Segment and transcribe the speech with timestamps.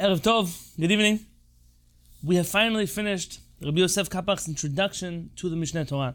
[0.00, 1.26] Erev Tov, good evening.
[2.22, 6.14] We have finally finished Rabbi Yosef Kapach's introduction to the Mishneh Torah.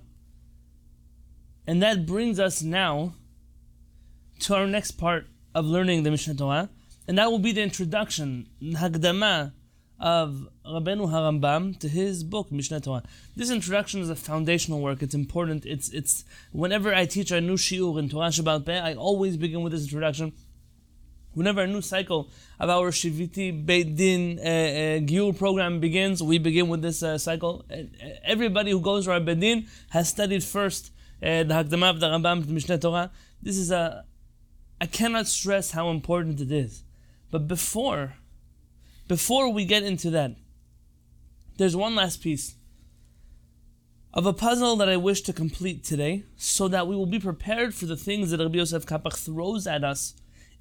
[1.67, 3.15] And that brings us now
[4.39, 6.69] to our next part of learning the Mishneh Torah,
[7.09, 9.51] and that will be the introduction, Hakdama,
[10.00, 13.04] of Rabbeinu Harambam to his book Mishneh Torah.
[13.36, 15.04] This introduction is a foundational work.
[15.04, 15.65] It's important.
[15.65, 16.23] It's it's
[16.54, 19.84] whenever I teach a new shiur in Torah Shebe'al Peh, I always begin with this
[19.84, 20.31] introduction.
[21.34, 26.68] Whenever a new cycle of our Shiviti Beit Din uh, uh, program begins, we begin
[26.68, 27.66] with this uh, cycle.
[27.72, 27.84] Uh,
[28.24, 30.91] everybody who goes to our Beit Din has studied first
[31.24, 33.10] uh, the Hakdama of the Rambam, the Mishneh Torah.
[33.41, 34.05] This is a,
[34.80, 36.84] I cannot stress how important it is.
[37.32, 38.16] But before,
[39.08, 40.36] before we get into that,
[41.58, 42.55] there's one last piece
[44.13, 47.74] of a puzzle that I wish to complete today so that we will be prepared
[47.74, 50.13] for the things that Rabbi Yosef Kapach throws at us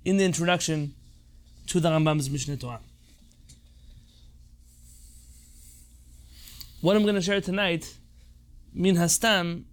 [0.04, 0.94] in the introduction
[1.68, 2.80] to the Rambam's Mishneh Torah.
[6.80, 7.96] What I'm going to share tonight,
[8.74, 9.64] Min Hastam,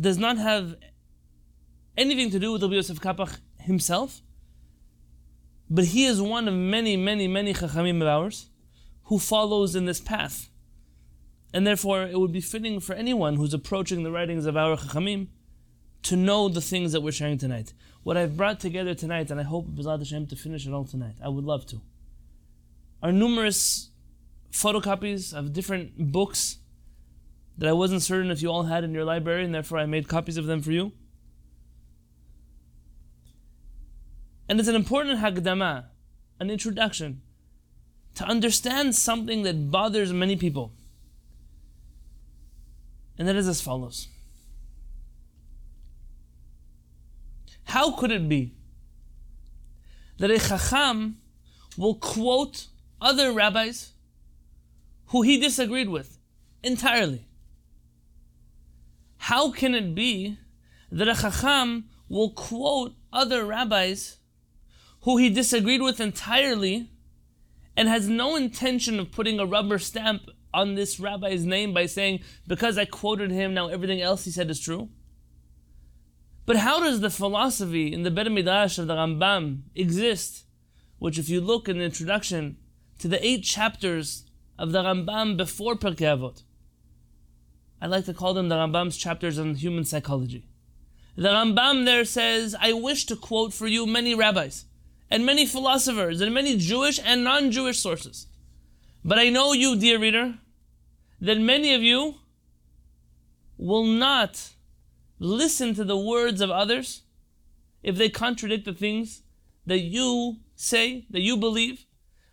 [0.00, 0.74] does not have
[1.96, 4.20] anything to do with Rabbi Yosef Kapach himself,
[5.68, 8.46] but he is one of many, many, many Chachamim of ours
[9.04, 10.48] who follows in this path.
[11.54, 15.28] And therefore, it would be fitting for anyone who's approaching the writings of our Chachamim
[16.02, 17.72] to know the things that we're sharing tonight.
[18.02, 21.16] What I've brought together tonight, and I hope B'ezrat Hashem to finish it all tonight,
[21.22, 21.80] I would love to,
[23.02, 23.90] are numerous
[24.50, 26.58] photocopies of different books
[27.58, 30.08] that I wasn't certain if you all had in your library, and therefore I made
[30.08, 30.92] copies of them for you.
[34.48, 35.84] And it's an important hakdama,
[36.40, 37.20] an introduction,
[38.14, 40.72] to understand something that bothers many people.
[43.18, 44.08] And that is as follows.
[47.70, 48.52] How could it be
[50.18, 51.18] that a chacham
[51.78, 52.66] will quote
[53.00, 53.92] other rabbis
[55.10, 56.18] who he disagreed with
[56.64, 57.28] entirely?
[59.18, 60.36] How can it be
[60.90, 64.16] that a chacham will quote other rabbis
[65.02, 66.90] who he disagreed with entirely
[67.76, 70.22] and has no intention of putting a rubber stamp
[70.52, 74.50] on this rabbi's name by saying, because I quoted him, now everything else he said
[74.50, 74.88] is true?
[76.50, 80.46] But how does the philosophy in the Bet Midrash of the Rambam exist?
[80.98, 82.56] Which, if you look in the introduction
[82.98, 84.24] to the eight chapters
[84.58, 86.42] of the Rambam before Pirkei Avot,
[87.80, 90.44] I like to call them the Rambam's chapters on human psychology.
[91.14, 94.64] The Rambam there says, I wish to quote for you many rabbis
[95.08, 98.26] and many philosophers and many Jewish and non Jewish sources.
[99.04, 100.34] But I know you, dear reader,
[101.20, 102.16] that many of you
[103.56, 104.50] will not
[105.20, 107.02] listen to the words of others
[107.82, 109.22] if they contradict the things
[109.66, 111.86] that you say, that you believe.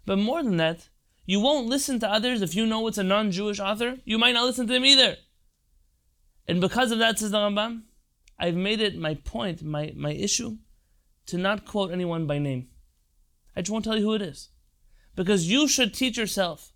[0.05, 0.89] But more than that,
[1.25, 3.97] you won't listen to others if you know it's a non Jewish author.
[4.05, 5.17] You might not listen to them either.
[6.47, 7.83] And because of that, says the Rambam,
[8.39, 10.57] I've made it my point, my, my issue,
[11.25, 12.69] to not quote anyone by name.
[13.55, 14.49] I just won't tell you who it is.
[15.15, 16.71] Because you should teach yourself.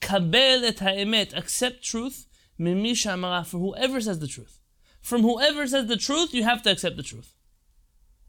[0.00, 2.26] Kabel et ha'emet, accept truth,
[2.60, 4.61] mimisha for whoever says the truth.
[5.02, 7.34] From whoever says the truth, you have to accept the truth.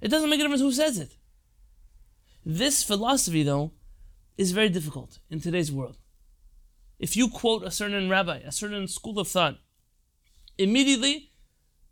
[0.01, 1.16] It doesn't make a difference who says it.
[2.45, 3.72] This philosophy, though,
[4.38, 5.97] is very difficult in today's world.
[7.00, 9.59] If you quote a certain rabbi, a certain school of thought,
[10.57, 11.31] immediately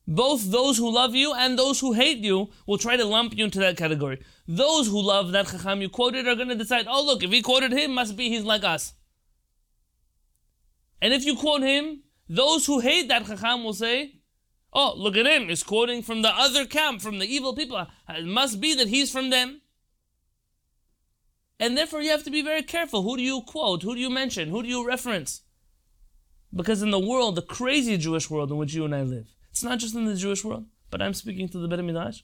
[0.07, 3.45] both those who love you and those who hate you will try to lump you
[3.45, 4.19] into that category.
[4.47, 7.41] Those who love that chacham you quoted are going to decide, oh look, if he
[7.41, 8.93] quoted him, must be he's like us.
[11.01, 14.20] And if you quote him, those who hate that chacham will say,
[14.73, 17.87] oh, look at him, he's quoting from the other camp, from the evil people.
[18.09, 19.61] It must be that he's from them.
[21.59, 23.03] And therefore you have to be very careful.
[23.03, 23.83] Who do you quote?
[23.83, 24.49] Who do you mention?
[24.49, 25.41] Who do you reference?
[26.53, 29.63] Because in the world, the crazy Jewish world in which you and I live, it's
[29.63, 32.21] not just in the Jewish world, but I'm speaking to the Bet Midrash.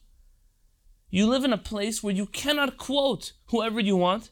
[1.09, 4.31] You live in a place where you cannot quote whoever you want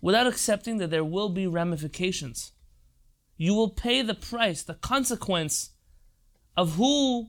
[0.00, 2.52] without accepting that there will be ramifications.
[3.36, 5.70] You will pay the price, the consequence
[6.56, 7.28] of who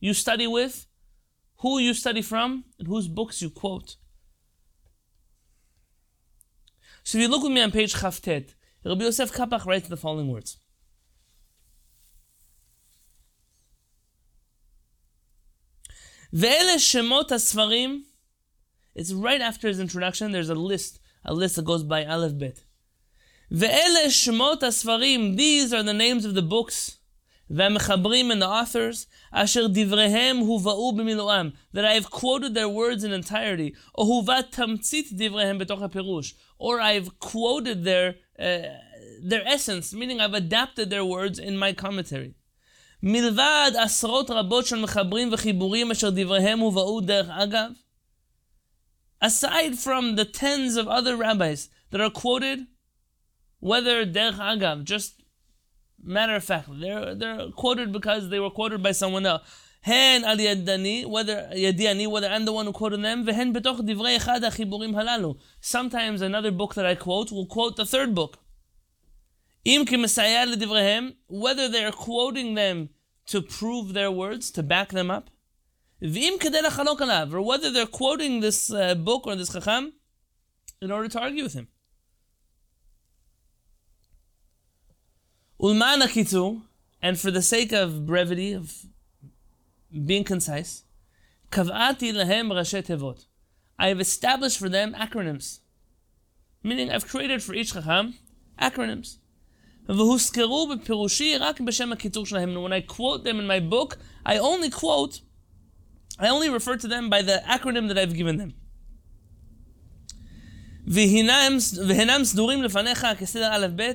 [0.00, 0.86] you study with,
[1.58, 3.96] who you study from, and whose books you quote.
[7.04, 8.54] So if you look with me on page Chavtet,
[8.84, 10.58] Rabbi Yosef Kapach writes the following words.
[16.32, 18.02] Ve'ele shemot.
[18.94, 20.32] It's right after his introduction.
[20.32, 22.64] There's a list, a list that goes by Aleph Bet.
[23.52, 25.36] Ve'ele shemot.
[25.36, 26.98] These are the names of the books.
[27.51, 33.11] והמחברים and the authors, אשר דבריהם הובאו במילואם, that I have quoted their words in
[33.11, 38.43] entirety, או הובא תמצית דבריהם בתוך הפירוש, or I've quoted their, uh,
[39.29, 42.33] their essence, meaning I've adapted their words in my commentary.
[43.03, 47.71] מלבד עשרות רבות של מחברים וחיבורים אשר דבריהם הובאו דרך אגב,
[49.23, 52.59] aside from the tens of other rabbis that are quoted,
[53.59, 55.20] whether derech agav, just
[56.02, 59.42] matter of fact, they're they're quoted because they were quoted by someone else.
[59.84, 63.26] Whether whether I'm the one who quoted them.
[65.60, 68.38] Sometimes another book that I quote will quote the third book.
[69.64, 69.96] Im ki
[71.28, 72.90] whether they're quoting them
[73.26, 75.30] to prove their words, to back them up,
[76.02, 79.92] or whether they're quoting this uh, book or this chacham
[80.80, 81.68] in order to argue with him.
[85.61, 86.61] Ulmana kitu,
[87.01, 88.85] and for the sake of brevity, of
[90.05, 90.83] being concise,
[91.51, 93.25] kavati lehem rashi tevot.
[93.79, 95.59] I have established for them acronyms.
[96.63, 98.15] Meaning, I've created for each chacham
[98.59, 99.17] acronyms.
[99.87, 99.99] When
[102.73, 105.21] I quote them in my book, I only quote,
[106.19, 108.53] I only refer to them by the acronym that I've given them.
[110.87, 113.91] והנם סדורים לפניך כסדר א' ב'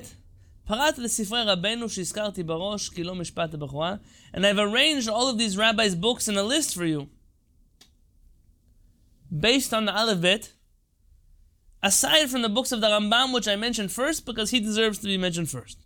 [0.67, 3.95] פרט לספרי רבנו שהזכרתי בראש, כי לא משפט הבחורה,
[4.33, 7.09] and I've arranged all of these rabbis' books in a list for you.
[9.31, 10.53] Based on the Aleph Bet,
[11.81, 15.07] aside from the books of the Rambam, which I mentioned first, because he deserves to
[15.07, 15.77] be mentioned first.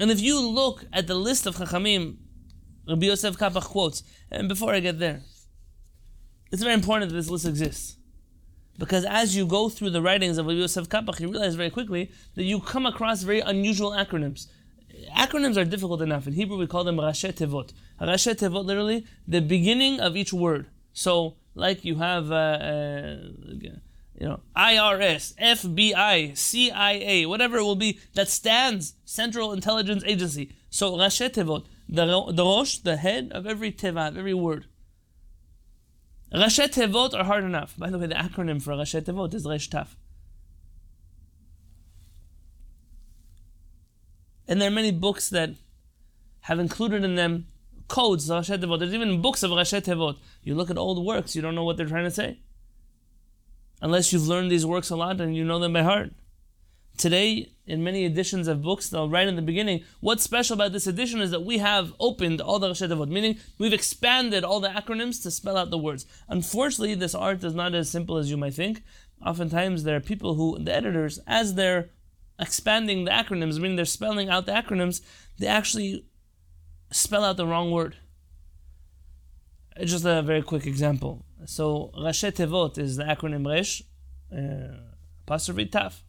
[0.00, 2.16] And if you look at the list of Chachamim,
[2.88, 5.22] Rabbi Yosef Kapach quotes, and before I get there,
[6.50, 7.96] it's very important that this list exists.
[8.79, 12.43] Because as you go through the writings of Yosef Kapach, you realize very quickly that
[12.43, 14.47] you come across very unusual acronyms.
[15.17, 16.27] Acronyms are difficult enough.
[16.27, 17.73] In Hebrew, we call them Rashi Tevot.
[17.99, 20.67] Rashi Tevot, literally, the beginning of each word.
[20.93, 23.17] So, like you have, uh, uh,
[23.59, 30.53] you know, IRS, FBI, CIA, whatever it will be, that stands Central Intelligence Agency.
[30.69, 34.67] So, Rashi Tevot, the, the Rosh, the head of every Teva, every word.
[36.33, 37.75] Rashi Tevot are hard enough.
[37.77, 39.87] By the way, the acronym for Rashi Tevot is Resh Taf.
[44.47, 45.51] And there are many books that
[46.41, 47.47] have included in them
[47.87, 48.79] codes Rashi Tevot.
[48.79, 50.17] There's even books of Rashi Tevot.
[50.43, 52.39] You look at old works, you don't know what they're trying to say.
[53.81, 56.11] Unless you've learned these works a lot and you know them by heart.
[56.99, 60.85] Today, in many editions of books, they'll write in the beginning, what's special about this
[60.85, 64.67] edition is that we have opened all the Rashi Tevot, meaning we've expanded all the
[64.67, 66.05] acronyms to spell out the words.
[66.27, 68.83] Unfortunately, this art is not as simple as you might think.
[69.25, 71.89] Oftentimes, there are people who, the editors, as they're
[72.37, 74.99] expanding the acronyms, meaning they're spelling out the acronyms,
[75.37, 76.05] they actually
[76.91, 77.95] spell out the wrong word.
[79.81, 81.23] Just a very quick example.
[81.45, 83.83] So, Rashi Tevot is the acronym Resh,
[84.37, 84.81] uh,
[85.25, 86.01] apostrophe Taf.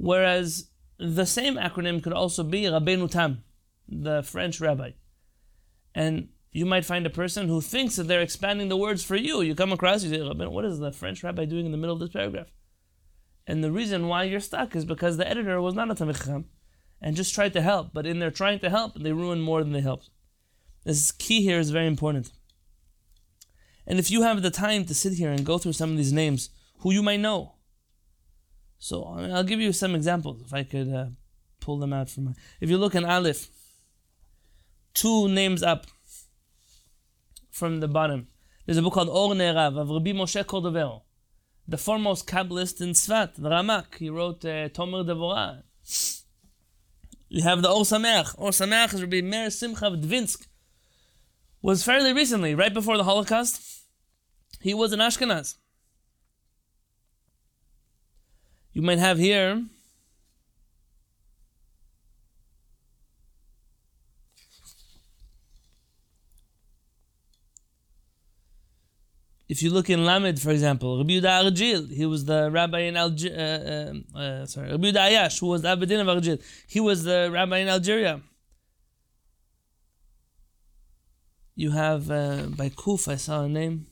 [0.00, 3.44] Whereas the same acronym could also be Rabbeinu Tam,
[3.86, 4.92] the French rabbi.
[5.94, 9.42] And you might find a person who thinks that they're expanding the words for you.
[9.42, 11.92] You come across, you say, Rabbeinu, what is the French rabbi doing in the middle
[11.92, 12.46] of this paragraph?
[13.46, 16.44] And the reason why you're stuck is because the editor was not a Tamil
[17.02, 17.92] and just tried to help.
[17.92, 20.08] But in their trying to help, they ruined more than they helped.
[20.84, 22.30] This key here is very important.
[23.86, 26.12] And if you have the time to sit here and go through some of these
[26.12, 26.48] names,
[26.78, 27.56] who you might know,
[28.80, 31.06] so I mean, I'll give you some examples if I could uh,
[31.60, 32.32] pull them out from my.
[32.60, 33.48] If you look in Aleph,
[34.94, 35.86] two names up
[37.52, 38.28] from the bottom,
[38.64, 41.02] there's a book called Or Nerav of Rabbi Moshe Cordovero,
[41.68, 43.96] the foremost Kabbalist in Tzfat, the Ramak.
[43.96, 45.62] He wrote uh, Tomer Devorah.
[47.28, 48.34] You have the Or Sameach.
[48.38, 50.46] Or Sameach is Rabbi Meir Simcha of Dvinsk.
[51.62, 53.84] Was fairly recently, right before the Holocaust.
[54.60, 55.56] He was in Ashkenaz.
[58.72, 59.64] You might have here
[69.50, 72.96] If you look in Lamed, for example, Rabbi Yehuda Argil, he was the rabbi in
[72.96, 73.92] Algeria.
[74.14, 77.02] Uh, uh, uh, sorry, Rabbi Yehuda Ayash, who was the Abedin of Argil, he was
[77.02, 78.20] the rabbi in Algeria.
[81.56, 83.88] You have uh, by Kuf, I saw a name.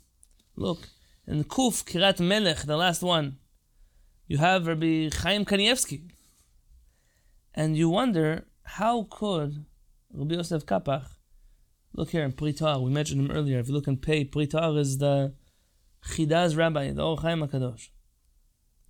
[0.54, 0.90] Look,
[1.26, 3.38] in Kuf, Kiryat Melech, the last one
[4.28, 6.02] you have Rabbi Chaim Kanievsky.
[7.54, 9.64] And you wonder, how could
[10.12, 11.06] Rabbi Yosef Kapach,
[11.94, 14.47] look here in Pri To'ar, we mentioned him earlier, if you look in Pei, Pri
[14.47, 15.35] To'ar is the
[16.04, 17.88] Chida's rabbi, the Or Chaim HaKadosh.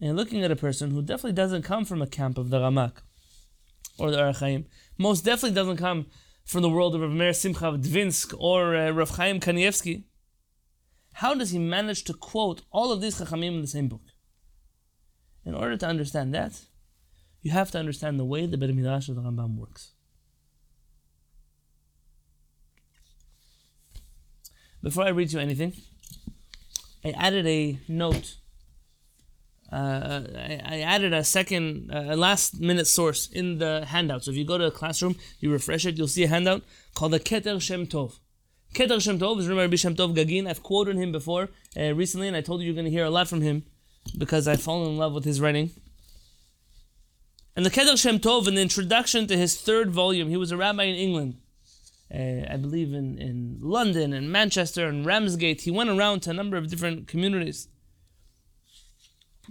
[0.00, 2.98] And looking at a person who definitely doesn't come from a camp of the Ramak.
[3.98, 4.66] or the Or HaChaim.
[4.98, 6.06] Most definitely doesn't come
[6.44, 10.04] from the world of Rav Meir Simcha of Dvinsk or uh, Rav Chaim Kanievsky.
[11.14, 14.02] How does he manage to quote all of these Chachamim in the same book?
[15.48, 16.60] In order to understand that,
[17.40, 19.92] you have to understand the way the Bet of the Rambam works.
[24.82, 25.72] Before I read you anything,
[27.02, 28.36] I added a note.
[29.72, 34.24] Uh, I, I, added a second, uh, last minute source in the handout.
[34.24, 36.62] So if you go to a classroom, you refresh it, you'll see a handout
[36.94, 38.18] called the Keter Shem Tov.
[38.74, 40.46] Keter Shem Tov is Rabbi Shem Tov Gaguine.
[40.46, 43.10] I've quoted him before uh, recently, and I told you you're going to hear a
[43.10, 43.64] lot from him
[44.16, 45.70] because I've fallen in love with his writing.
[47.56, 50.56] And the Keter Shem Tov, in the introduction to his third volume, he was a
[50.56, 51.38] rabbi in England
[52.12, 55.62] uh, I believe in, in London and Manchester and Ramsgate.
[55.62, 57.68] He went around to a number of different communities.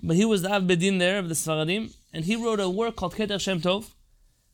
[0.01, 2.95] But he was the Av Bedin there of the Sfaradim, and he wrote a work
[2.95, 3.91] called Keter Shem Tov,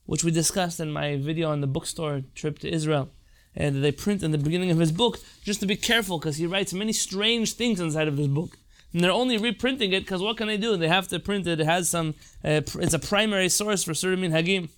[0.05, 3.09] which we discussed in my video on the bookstore trip to Israel.
[3.55, 6.47] And they print in the beginning of his book, just to be careful, because he
[6.47, 8.57] writes many strange things inside of this book
[8.93, 10.77] and they're only reprinting it because what can they do?
[10.77, 11.59] They have to print it.
[11.59, 12.13] It has some.
[12.43, 14.69] Uh, it's a primary source for certain minhagim.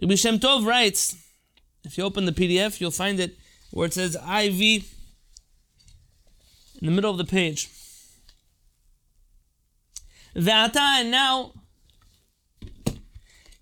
[0.00, 1.16] Rabbi Shem Tov writes,
[1.84, 3.38] if you open the PDF, you'll find it
[3.70, 4.82] where it says IV in
[6.82, 7.70] the middle of the page.
[10.36, 11.52] Ve'ata, and now,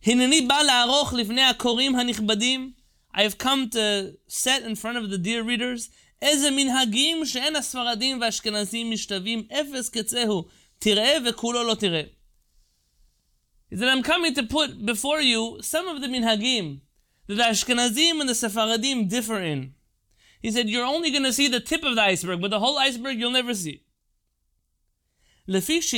[0.05, 2.73] lifnei ha'korim ha'nichbadim,
[3.15, 5.91] I have come to set in front of the dear readers
[6.23, 10.45] איזה מנהגים שאין הספרדים והאשכנזים משתווים אפס קצהו,
[10.79, 12.03] תראה וכולו לא תראה
[13.73, 16.81] that I'm coming to put before you some of the minhagim
[17.27, 19.73] that the Ashkenazim and the Sephardim differ in.
[20.43, 22.79] He said, You're only going to see the tip of the iceberg, but the whole
[22.79, 23.85] iceberg you'll never see.
[25.47, 25.95] Based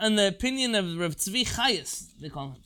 [0.00, 2.62] on the opinion of Rav Tzvi Chayas, they call him.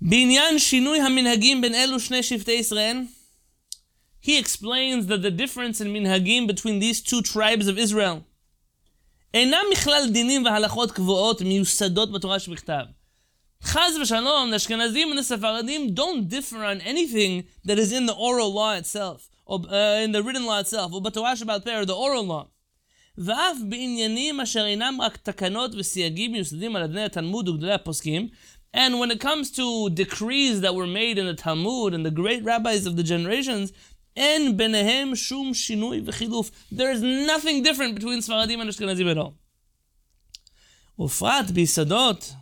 [0.00, 2.98] בעניין שינוי המנהגים בין אלו שני שבטי ישראל,
[4.22, 8.22] he explains that the difference in minhagim between these two tribes of Israel
[9.34, 12.84] אינם מכלל דינים והלכות קבועות מיוסדות בתורה שבכתב.
[13.64, 18.12] Chaz v'shalom, the Ashkenazim and the Sephardim don't differ on anything that is in the
[18.12, 21.84] oral law itself, or uh, in the written law itself, or בתורה שבעל פה, or
[21.84, 22.46] the oral law.
[23.18, 28.28] ואף בעניינים אשר אינם רק תקנות וסייגים מיוסדים על אדני התלמוד וגדולי הפוסקים,
[28.73, 32.43] and when it comes to decrees that were made in the Talmud and the great
[32.43, 33.71] rabbis of the generations,
[34.15, 36.51] En benehem shum shinui v'chiluf.
[36.71, 39.35] There is nothing different between Sfaradim and Ashkenazim at all.
[40.99, 42.33] Ufrat bisadot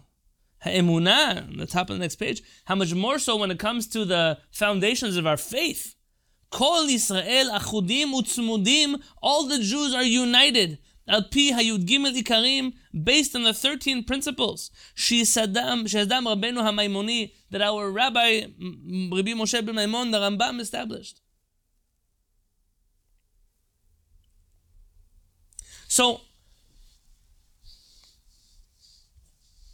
[0.62, 4.06] ha'emunah, the top of the next page, how much more so when it comes to
[4.06, 5.96] the foundations of our faith.
[6.50, 10.80] Kol Yisrael achudim utzmudim, all the Jews are united.
[11.08, 14.72] Pi hayud gimel ikarim, based on the 13 principles.
[14.96, 21.22] Shesadam Rabbeinu HaMaimoni, that our Rabbi Rabbi Moshe ben Maimon, the Rambam, established.
[25.88, 26.22] So,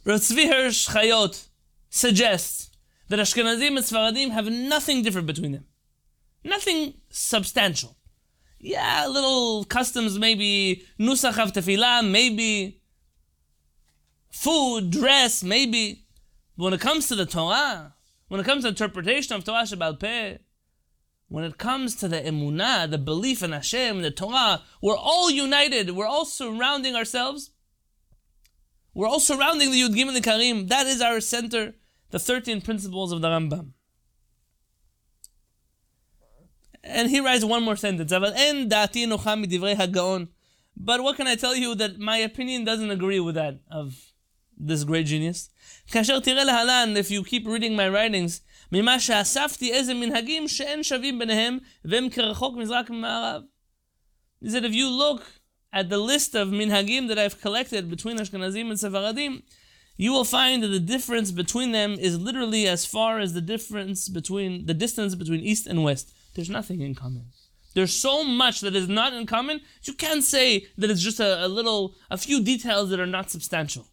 [0.04, 1.48] Hirsch Chajes
[1.88, 2.70] suggests
[3.08, 5.64] that Ashkenazim and Sfaradim have nothing different between them.
[6.44, 7.96] Nothing substantial.
[8.64, 12.80] Yeah, little customs, maybe nusach of tefillah, maybe
[14.30, 16.06] food, dress, maybe.
[16.56, 17.94] But when it comes to the Torah,
[18.28, 20.38] when it comes to interpretation of Torah Shebe'al Peh,
[21.26, 25.90] when it comes to the emunah, the belief in Hashem, the Torah, we're all united.
[25.90, 27.50] We're all surrounding ourselves.
[28.94, 30.68] We're all surrounding the Yud Gimel Karim.
[30.68, 31.74] That is our center,
[32.10, 33.72] the 13 principles of the Rambam.
[36.83, 38.11] And he writes one more sentence.
[40.79, 44.13] But what can I tell you that my opinion doesn't agree with that of
[44.57, 45.49] this great genius?
[45.93, 52.57] If you keep reading my writings, ממה שאספתי איזה מנהגים שאין שווים ביניהם והם כרחוק
[52.57, 53.43] מזרק ממערב.
[54.41, 55.23] He said if you look
[55.73, 59.43] at the list of minhagim that I've collected between Ashkenazim and Sephardim,
[59.95, 64.09] you will find that the difference between them is literally as far as the difference
[64.09, 66.13] between the distance between east and west.
[66.34, 67.26] There's nothing in common.
[67.74, 69.60] There's so much that is not in common.
[69.82, 73.30] You can't say that it's just a, a little, a few details that are not
[73.30, 73.86] substantial.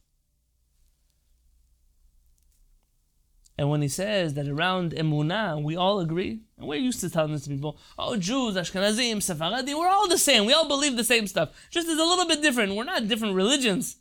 [3.57, 7.33] And when he says that around Emunah, we all agree, and we're used to telling
[7.33, 10.45] this to people, oh, Jews, Ashkenazim, Sephardim, we're all the same.
[10.45, 11.49] We all believe the same stuff.
[11.69, 12.75] Just it's a little bit different.
[12.75, 13.97] We're not different religions.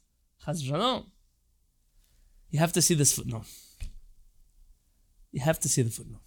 [2.51, 3.47] You have to see this footnote.
[5.33, 6.21] You have to see the footnote.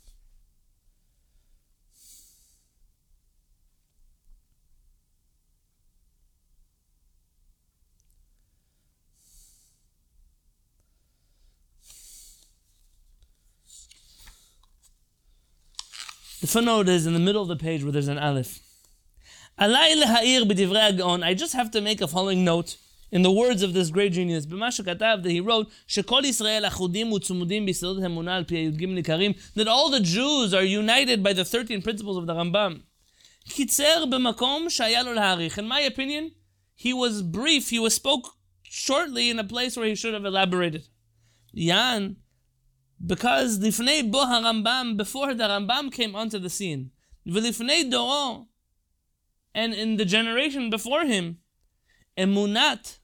[16.42, 18.62] The footnote is in the middle of the page where there's an aleph.
[19.60, 19.68] I
[21.36, 22.78] just have to make a following note
[23.12, 26.10] in the words of this great genius, that he wrote, that
[29.68, 32.82] all the Jews are united by the 13 principles of the Rambam.
[35.58, 36.32] In my opinion,
[36.74, 38.34] he was brief, he was spoke
[38.64, 40.88] shortly in a place where he should have elaborated.
[41.52, 42.16] Yan,
[43.05, 46.91] because Lifnei Bo HaRambam, before the Rambam came onto the scene,
[47.27, 48.49] V'lifnei Doro,
[49.55, 51.39] and in the generation before him,
[52.17, 52.99] Emunat,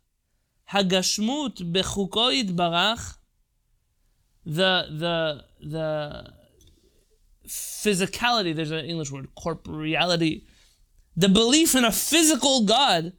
[0.71, 3.19] הגשמות בחוקו יתברך,
[4.45, 6.33] the, the, the
[7.47, 10.45] physicality, there's an English word, corporeality,
[11.17, 13.13] the belief in a physical God,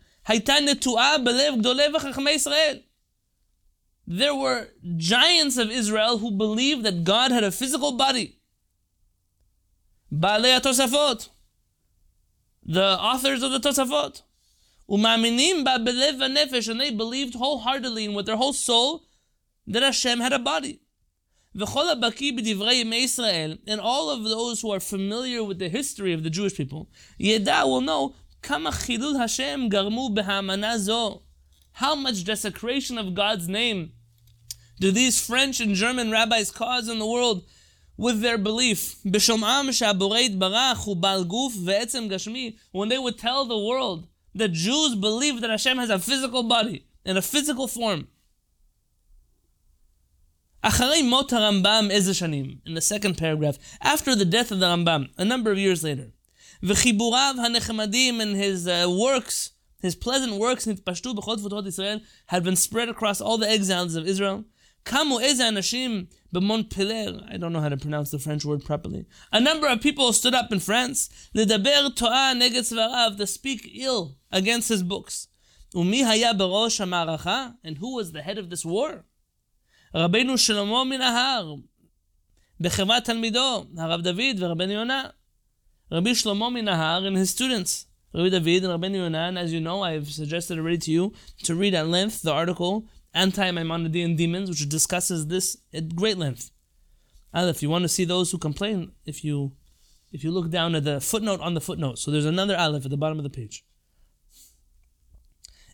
[4.10, 8.38] there were giants of Israel who believed that God had a physical body.
[10.10, 10.48] The
[12.64, 14.22] authors of the Tosafot.
[14.88, 19.04] Umaminim ba belev nefesh, and they believed wholeheartedly and with their whole soul
[19.66, 20.80] that Hashem had a body.
[21.54, 26.22] V'chol baki b'divrei Israel, and all of those who are familiar with the history of
[26.22, 26.88] the Jewish people,
[27.20, 31.24] yeda will know kama chilul Hashem garmu b'hamana zo.
[31.72, 33.92] How much desecration of God's name
[34.79, 37.45] do these French and German rabbis cause in the world
[37.97, 38.97] with their belief?
[39.05, 42.57] B'shom'am shaboreit barach hu bal guf ve'etzem gashmi.
[42.71, 46.85] When they would tell the world the Jews believe that Hashem has a physical body
[47.05, 48.07] in a physical form.
[50.63, 52.57] אחרי מות הרמב"ם איזה שנים?
[52.65, 56.13] In the second paragraph, after the death of the Rambam, a number of years later.
[56.63, 59.51] וחיבוריו הנחמדים and his uh, works,
[59.81, 64.07] his pleasant works נתפשטו בכל תפוצות ישראל, had been spread across all the exiles of
[64.07, 64.45] Israel.
[64.87, 69.05] קמו איזה אנשים במונפלר, I don't know how to pronounce the French word properly.
[69.31, 74.15] A number of people stood up in France, לדבר תועה נגד סבריו, to speak ill
[74.33, 75.27] against his books.
[75.75, 77.47] ומי היה בראש המערכה?
[77.65, 79.03] And who was the head of this war?
[79.95, 81.55] רבנו שלמה מן ההר,
[82.59, 85.03] בחברת תלמידו, הרב דוד ורבנו יונה.
[85.91, 87.85] רבי שלמה מן ההר and his students.
[88.15, 91.13] Rabbi David and Rabbi Yonan, as you know, I've suggested already to you
[91.45, 96.51] to read at length the article Anti-Maimonidean Demons, which discusses this at great length.
[97.33, 99.53] And if you want to see those who complain, if you
[100.11, 102.91] if you look down at the footnote on the footnote, so there's another aleph at
[102.91, 103.63] the bottom of the page.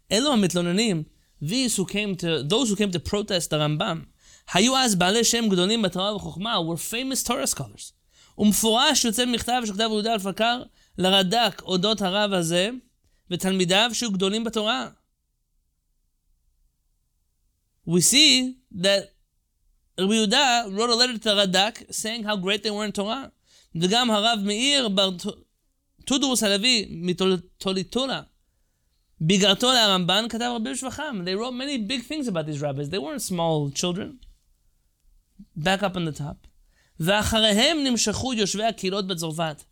[0.10, 1.06] Elo המתלוננים,
[1.42, 4.06] these who came to, those who came to protest the Rambam,
[4.54, 7.94] היו אז בעלי שם גדולים בתורה וחוכמה, were famous Torah scholars.
[8.38, 10.64] ומפורש יוצא מכתב שכתב יהודה אלפקר
[10.98, 12.70] לרד"ק אודות הרב הזה
[13.32, 14.90] ותלמידיו שהיו גדולים בתורה.
[17.86, 19.02] We see that
[19.98, 23.32] Rabbi Yehuda wrote a letter to Radak saying how great they were in Torah.
[23.76, 25.10] וגם הרב מאיר בר
[26.06, 28.22] טודרוס הלוי מתוליטולה
[29.22, 31.22] ביגרתו להרמב"ן כתב הרבה בשבחם.
[31.26, 32.90] They wrote many big things about these rabbis.
[32.90, 34.20] They weren't small children.
[35.56, 36.48] Back up on the top.
[37.00, 39.64] ואחריהם נמשכו יושבי הקהילות בצרפת.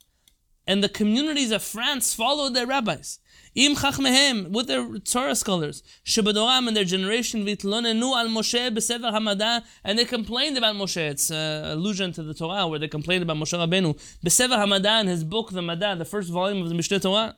[0.70, 3.20] And the communities of France followed their rabbis.
[3.56, 9.64] Im chachmehem, with their Torah scholars, shebadoram and their generation, vitlonenu al Moshe besever hamada,
[9.84, 10.98] and they complained about Moshe.
[10.98, 13.98] It's an allusion to the Torah where they complained about Moshe Rabbeinu.
[14.22, 17.36] Besever hamada in his book, the Mada, the first volume of the Mishneh Torah.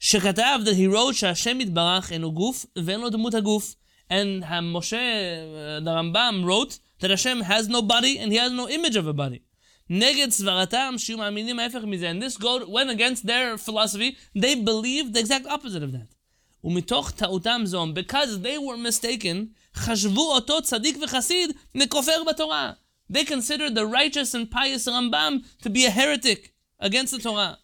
[0.00, 3.76] שכתב that he wrote שהשם יתברך אינו גוף ואין לו דמות הגוף.
[4.10, 8.68] And Moshe, uh, the Rambam, wrote that Hashem has no body and he has no
[8.68, 9.42] image of a body.
[9.90, 12.10] Neged svaratam shiu ma'aminim ha'efech mizeh.
[12.10, 14.16] And this go, went against their philosophy.
[14.34, 16.08] They believed the exact opposite of that.
[16.64, 22.76] Umitoch ta'utam zom, because they were mistaken, chashvu oto tzadik v'chasid nekofer b'Torah.
[23.10, 27.58] They considered the righteous and pious Rambam to be a heretic against the Torah.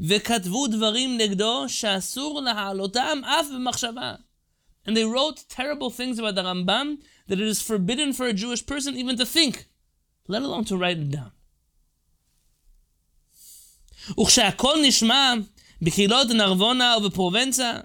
[0.00, 4.16] וכתבו דברים נגדו שאסור להעלותם אף במחשבה.
[4.86, 8.66] And they wrote terrible things about the Rambam that it is forbidden for a Jewish
[8.66, 9.66] person even to think
[10.28, 11.30] let alone to write it down.
[14.20, 15.32] וכשהכל נשמע
[15.82, 17.80] בקהילות נרבונה ובפרובנצה,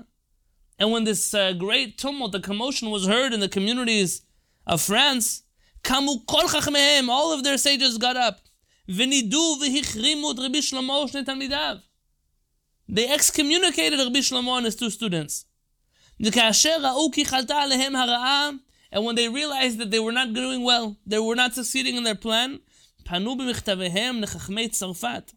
[0.81, 4.21] and when this uh, great tumult, the commotion was heard in the communities
[4.67, 5.43] of France,
[5.81, 8.49] קמו כל חכמיהם, all of their sages got up,
[8.89, 11.77] ונידו והחרימו את רבי שלמה ושני תלמידיו.
[12.91, 15.45] They excommunicated רבי שלמה and his two students.
[16.21, 18.49] וכאשר ראו כי חלתה עליהם הרעה,
[18.93, 22.03] and when they realized that they were not doing well, they were not succeeding in
[22.03, 22.59] their plan,
[23.03, 25.31] פנו במכתביהם לחכמי צרפת.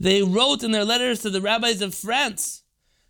[0.00, 2.62] They wrote in their letters to the rabbis of France,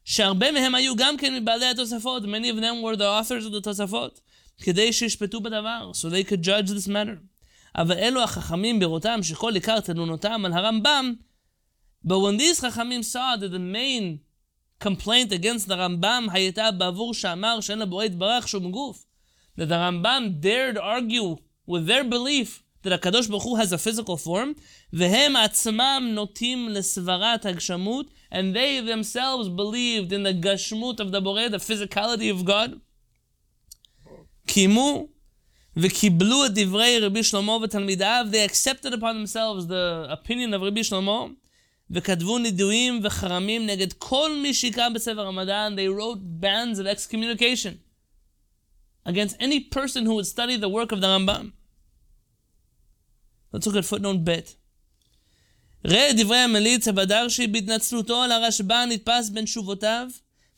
[0.04, 3.60] שהרבה מהם היו גם כן מבעלי התוספות, many of them were the authors of the
[3.62, 4.20] תוספות,
[4.62, 7.18] כדי שישפטו בדבר, so they could judge this matter.
[7.76, 11.14] אבל אלו החכמים בראותם שכל עיקר תלונותם על הרמב"ם,
[12.06, 14.18] but when these חכמים saw that the main
[14.82, 19.04] complaint against the Rambam הייתה בעבור שאמר שאין לבורא יתברך שום גוף,
[19.58, 21.36] that the Rambam dared argue
[21.68, 24.60] with their belief that הקדוש ברוך הוא has a physical form,
[24.92, 31.48] והם עצמם נוטים לסברת הגשמות, and they themselves believed in the gashmut of the בורא,
[31.48, 32.70] the physicality of God.
[34.46, 35.06] קיימו
[35.76, 41.26] וקיבלו את דברי רבי שלמה ותלמידיו, they accepted upon themselves the opinion of רבי שלמה,
[41.91, 47.77] וכתבו נידויים וחרמים נגד כל מי שיקרא בספר רמדאן, they wrote bans of excommunication
[49.05, 51.51] against any person who would study the work of the Rambam.
[53.53, 54.31] Let's look at footnote ב'.
[55.85, 60.07] ראה דברי המליץ הבדרשי בהתנצלותו על הרשב"א נתפס בין תשובותיו,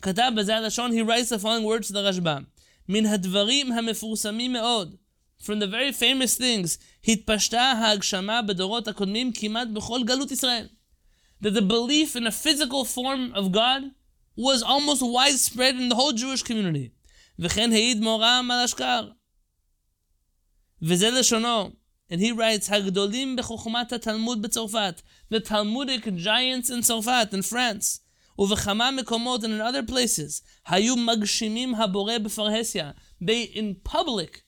[0.01, 2.37] כתב בזה הלשון, he writes the following words to the רשב"א.
[2.89, 4.95] מן הדברים המפורסמים מאוד,
[5.43, 10.67] from the very famous things, התפשטה ההגשמה בדורות הקודמים כמעט בכל גלות ישראל.
[11.40, 13.82] That the belief in a physical form of God
[14.36, 16.90] was almost widespread in the whole Jewish community.
[17.38, 19.10] וכן העיד מורם על אשכר.
[20.82, 21.72] וזה לשונו.
[22.10, 28.00] And he writes, הגדולים בחוכמת התלמוד בצרפת, the Talmudic giants in צרפת, in France,
[28.38, 32.90] ובכמה מקומות and in other places, היו מגשימים הבורא בפרהסיה.
[33.22, 34.42] They in public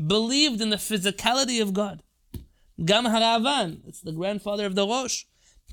[0.00, 2.02] believed in the physicality of God.
[2.84, 5.26] גם הראב"ן, it's the grandfather of the ראש,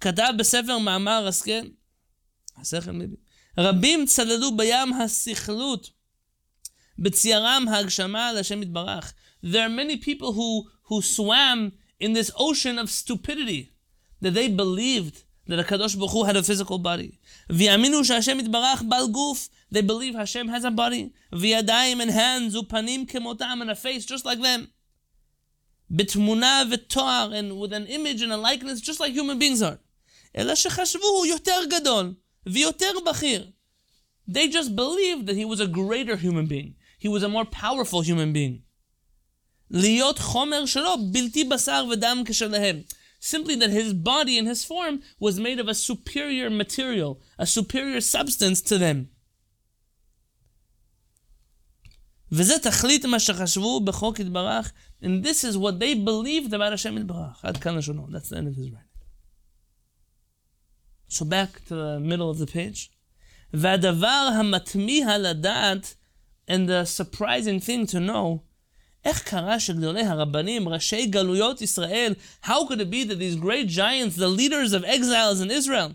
[0.05, 1.67] כתב בספר מאמר השכל,
[2.57, 3.17] השכל maybe,
[3.59, 5.91] רבים צללו בים הסכלות,
[6.99, 9.13] בציירם ההגשמה לשם יתברך.
[9.45, 13.73] There are many people who, who swam in this ocean of stupidity,
[14.21, 15.17] that they believed
[15.49, 17.19] that HaKadosh Baruch Hu had a physical body.
[17.51, 21.09] ויאמינו שהשם יתברך בעל גוף, they believe Hashem has a body.
[21.33, 24.67] וידיים and hands ופנים כמותם and a face just like them.
[25.91, 29.79] בתמונה ותואר and with an image and a likeness just like human beings are.
[30.38, 32.14] אלא שחשבו הוא יותר גדול
[32.46, 33.52] ויותר בכיר.
[34.30, 36.76] They just believed that he was a greater human being.
[37.00, 38.62] He was a more powerful human being.
[39.72, 42.82] להיות חומר שלו בלתי בשר ודם כשלהם.
[43.22, 48.02] Simply that his body and his form was made of a superior material, a superior
[48.02, 49.08] substance to them.
[52.32, 54.72] וזה תכלית מה שחשבו בחוק יתברך,
[55.04, 57.46] and this is what they believed about Hashem יתברך.
[57.46, 58.08] עד כאן לשונו.
[58.08, 58.90] That's the end of his writing.
[61.08, 62.90] So back to the middle of the page.
[63.54, 65.96] והדבר המתמיהה לדעת,
[66.48, 68.40] and the surprising thing to know,
[69.06, 74.16] איך קרה שגדולי הרבנים, ראשי גלויות ישראל, how could it be that these great giants,
[74.16, 75.94] the leaders of exiles in Israel,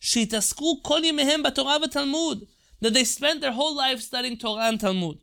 [0.00, 2.44] שהתעסקו כל ימיהם בתורה ותלמוד,
[2.84, 5.16] that they spent their whole life studying Torah and Talmud,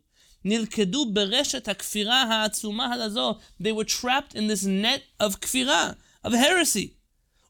[0.46, 5.92] נלכדו ברשת הכפירה העצומה הזו, they were trapped in this net of כפירה,
[6.26, 6.95] of heresy.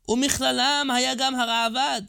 [0.09, 2.09] Umichlalam.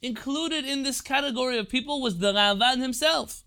[0.00, 3.42] Included in this category of people was the Ravad himself.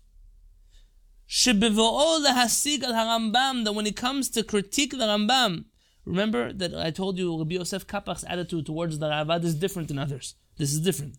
[1.28, 5.64] Shebivo'o lehasig al harambam, that when it comes to critique the Rambam,
[6.04, 9.98] remember that I told you Rabbi Yosef Kapach's attitude towards the Ravad is different than
[9.98, 10.34] others.
[10.58, 11.16] This is different.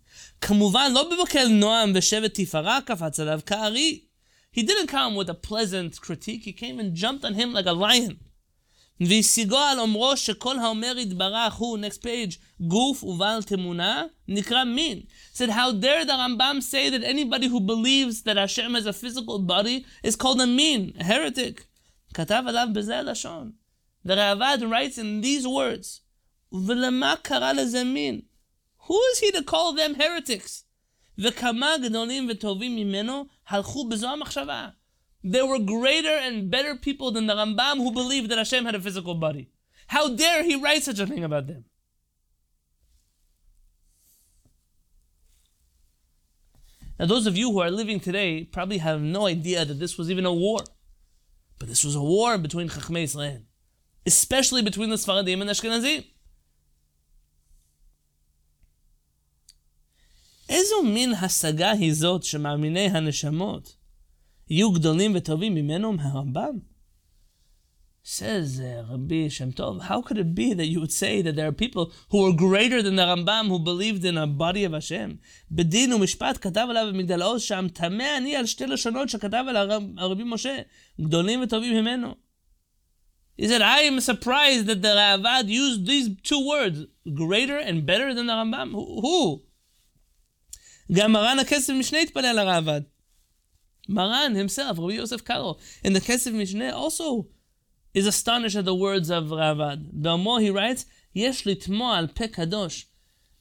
[4.51, 6.43] He didn't come with a pleasant critique.
[6.43, 8.19] He came and jumped on him like a lion.
[9.01, 15.01] והשיגו על אומרו שכל האומר יתברך הוא, next page, גוף ובעל תמונה, נקרא מין.
[15.33, 19.39] said, how dare the Rambam say that anybody who believes that Hashem has a physical
[19.39, 21.65] body is called a min, a heretic.
[22.13, 23.51] כתב עליו בזה הלשון.
[24.05, 26.01] The Ravad writes in these words,
[26.51, 28.21] ולמה קרא לזה מין?
[28.87, 30.63] Who is he to call them heretics?
[31.17, 34.67] וכמה גדולים וטובים ממנו הלכו בזו המחשבה
[35.22, 38.80] There were greater and better people than the Rambam who believed that Hashem had a
[38.80, 39.50] physical body.
[39.88, 41.64] How dare he write such a thing about them?
[46.98, 50.10] Now, those of you who are living today probably have no idea that this was
[50.10, 50.60] even a war.
[51.58, 53.42] But this was a war between Chachmei Israel,
[54.06, 56.04] especially between the Sfaradim and Ashkenazim.
[60.48, 63.76] איזו מין השגה היא זאת שמאמיני הנשמות
[64.50, 66.58] יהיו גדולים וטובים ממנו מהרמב"ם?
[68.02, 71.46] Says uh, Rabbi Shem Tov, how could it be that you would say that there
[71.46, 75.18] are people who are greater than the Rambam who believed in a body of Hashem?
[75.50, 79.56] בדין ומשפט כתב עליו במגדל עוז שם, תמה אני על שתי לשונות שכתב על
[79.98, 80.58] הרבי משה,
[81.00, 82.14] גדולים וטובים ממנו.
[83.36, 88.14] He said, I am surprised that the Ravad used these two words, greater and better
[88.14, 88.72] than the Rambam.
[88.72, 89.42] Who?
[90.92, 92.82] גם מרן הכסף משנה התפלל לרעב"ד.
[93.87, 97.27] Maran himself, Rabbi Yosef Karo, in the Kesef Mishneh, also
[97.93, 99.91] is astonished at the words of Ravad.
[99.93, 102.85] Belmo, he writes, Yesh T'mo al pekadosh."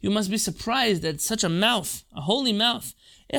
[0.00, 2.92] You must be surprised at such a mouth, a holy mouth.
[3.30, 3.38] How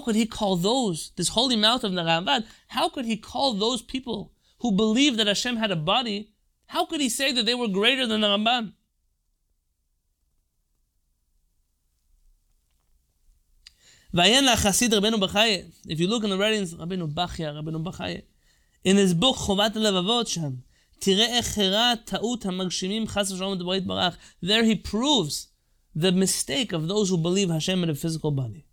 [0.00, 3.80] could he call those, this holy mouth of the Ravad, how could he call those
[3.80, 6.34] people who believed that Hashem had a body,
[6.66, 8.74] how could he say that they were greater than the Rambam?
[14.12, 15.70] Vayena Chasid Rabbeinu Bachaye.
[15.86, 18.22] If you look in the writings, Rabbeinu Bachya, Rabbeinu Bachaye.
[18.82, 20.64] In his book, Chovat Levavot Sham,
[21.00, 24.16] Tireh Echera Ta'ut HaMagshimim Chas V'Shalom Debarit Barach.
[24.42, 25.48] There he proves
[25.94, 28.64] the mistake of those who believe Hashem in a physical body.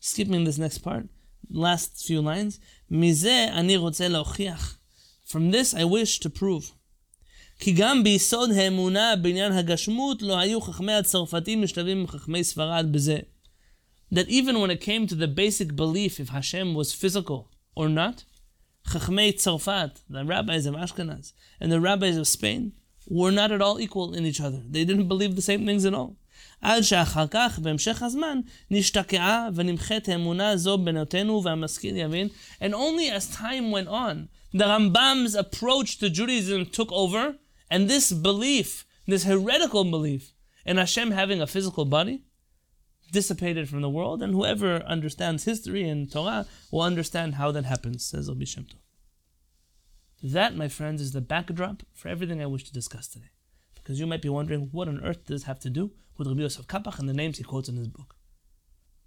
[0.00, 1.08] Skipping this next part,
[1.50, 2.58] last few lines.
[2.90, 4.76] Mizeh ani rotze
[5.24, 6.72] From this, I wish to prove.
[7.59, 13.17] כי גם ביסוד האמונה בעניין הגשמות לא היו חכמי הצרפתים משתלבים עם חכמי ספרד בזה.
[14.13, 18.23] That even when it came to the basic belief if Hashem was physical or not,
[18.87, 22.73] Chachmei Tzarfat, the rabbis of Ashkenaz, and the rabbis of Spain
[23.07, 24.61] were not at all equal in each other.
[24.69, 26.15] They didn't believe the same things at all.
[26.61, 28.39] עד שאחר כך, בהמשך הזמן,
[28.71, 32.27] נשתקעה ונמחית האמונה זו בינותינו והמשכיל יבין,
[32.61, 37.31] and only as time went on, the Rambam's approach to Judaism took over,
[37.70, 40.32] and this belief, this heretical belief
[40.66, 42.24] in Hashem having a physical body,
[43.12, 48.04] dissipated from the world, and whoever understands history and Torah will understand how that happens,
[48.04, 48.78] says Rabbi Shem Tov.
[50.22, 53.30] That, my friends, is the backdrop for everything I wish to discuss today.
[53.74, 56.42] Because you might be wondering, what on earth does this have to do with Rabbi
[56.42, 58.14] Yosef Kapach and the names he quotes in his book?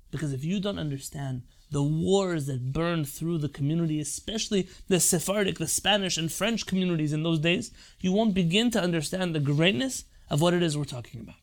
[0.09, 5.57] Because if you don't understand the wars that burned through the community, especially the Sephardic,
[5.57, 10.05] the Spanish, and French communities in those days, you won't begin to understand the greatness
[10.29, 11.35] of what it is we're talking about.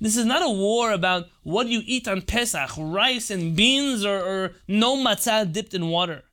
[0.00, 4.18] This is not a war about what you eat on Pesach, rice and beans, or,
[4.18, 6.24] or no matzah dipped in water.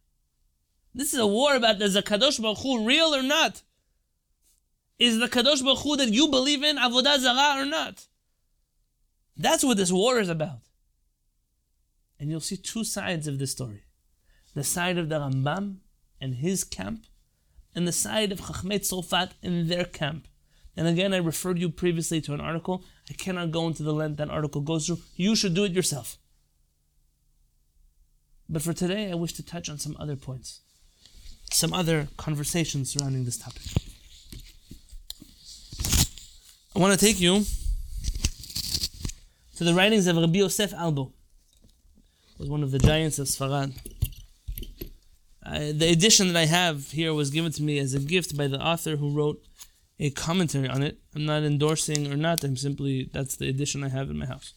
[0.94, 3.62] This is a war about is the Kadosh Baruch Hu real or not?
[5.00, 8.08] Is the Kadosh Baruch Hu that you believe in Avodah Zarah or not?
[9.38, 10.60] That's what this war is about.
[12.22, 13.84] And you'll see two sides of the story.
[14.54, 15.78] The side of the Rambam
[16.22, 17.08] and his camp,
[17.74, 20.28] and the side of Chachmei Tzorfat and their camp.
[20.78, 22.84] And again, I referred you previously to an article.
[23.10, 25.00] I cannot go into the length that article goes through.
[25.16, 26.20] You should do it yourself.
[28.48, 30.60] But for today, I wish to touch on some other points,
[31.52, 33.64] some other conversations surrounding this topic.
[36.76, 37.46] I want to take you
[39.56, 41.14] to the writings of Rabbi Yosef Albo,
[42.41, 43.71] was one of the giants of Sfarad.
[45.45, 48.60] the edition that I have here was given to me as a gift by the
[48.60, 49.39] author who wrote
[49.99, 50.97] a commentary on it.
[51.15, 52.43] I'm not endorsing or not.
[52.43, 54.54] I'm simply that's the edition I have in my house.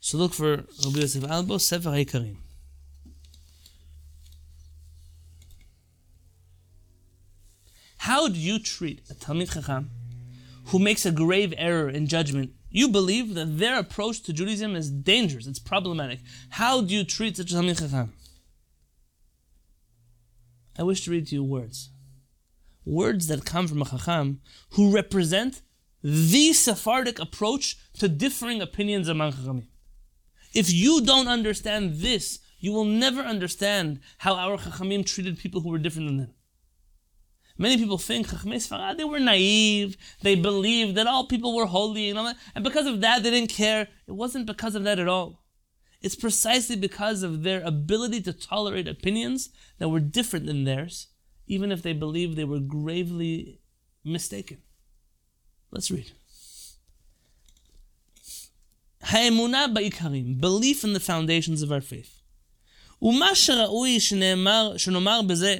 [0.00, 2.04] So look for Rabbi Yosef Albo Sefer.
[7.98, 9.90] How do you treat a Talmid Chacham
[10.70, 14.90] who makes a grave error in judgment you believe that their approach to Judaism is
[14.90, 16.20] dangerous, it's problematic.
[16.50, 18.12] How do you treat such a Talmid Chacham?
[20.78, 21.90] I wish to read to you words.
[22.84, 25.62] Words that come from a Chacham who represent
[26.02, 29.66] the Sephardic approach to differing opinions among Chachamim.
[30.54, 35.70] If you don't understand this, you will never understand how our Chachamim treated people who
[35.70, 36.34] were different than them.
[37.59, 39.95] Many people think Chachmei Sfarad, they were naive.
[40.21, 42.37] They believed that all people were holy and all that.
[42.53, 43.87] And because of that, they didn't care.
[44.07, 45.41] It wasn't because of that at all.
[46.01, 49.49] It's precisely because of their ability to tolerate opinions
[49.79, 51.07] that were different than theirs,
[51.47, 53.61] even if they believed they were gravely
[54.03, 54.57] mistaken.
[55.71, 56.11] Let's read.
[59.01, 62.21] האמונה בעיקרים, belief in the foundations of our faith.
[63.01, 65.59] ומה שראוי שנאמר בזה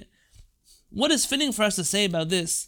[0.90, 2.68] what is fitting for us to say about this?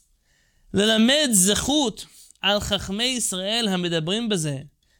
[0.73, 2.05] ללמד זכות
[2.41, 4.59] על חכמי ישראל המדברים בזה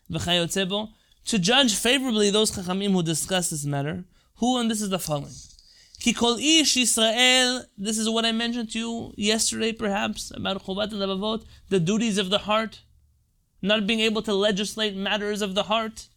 [0.10, 0.88] וכיוצא בו,
[1.26, 4.06] to judge favorably those חכמים who discuss this matter,
[4.40, 5.48] who, and this is the following.
[6.00, 10.94] כי כל איש ישראל, this is what I mentioned to you yesterday perhaps, about חובת
[10.94, 12.80] הלבבות, the duties of the heart,
[13.62, 16.08] not being able to legislate matters of the heart.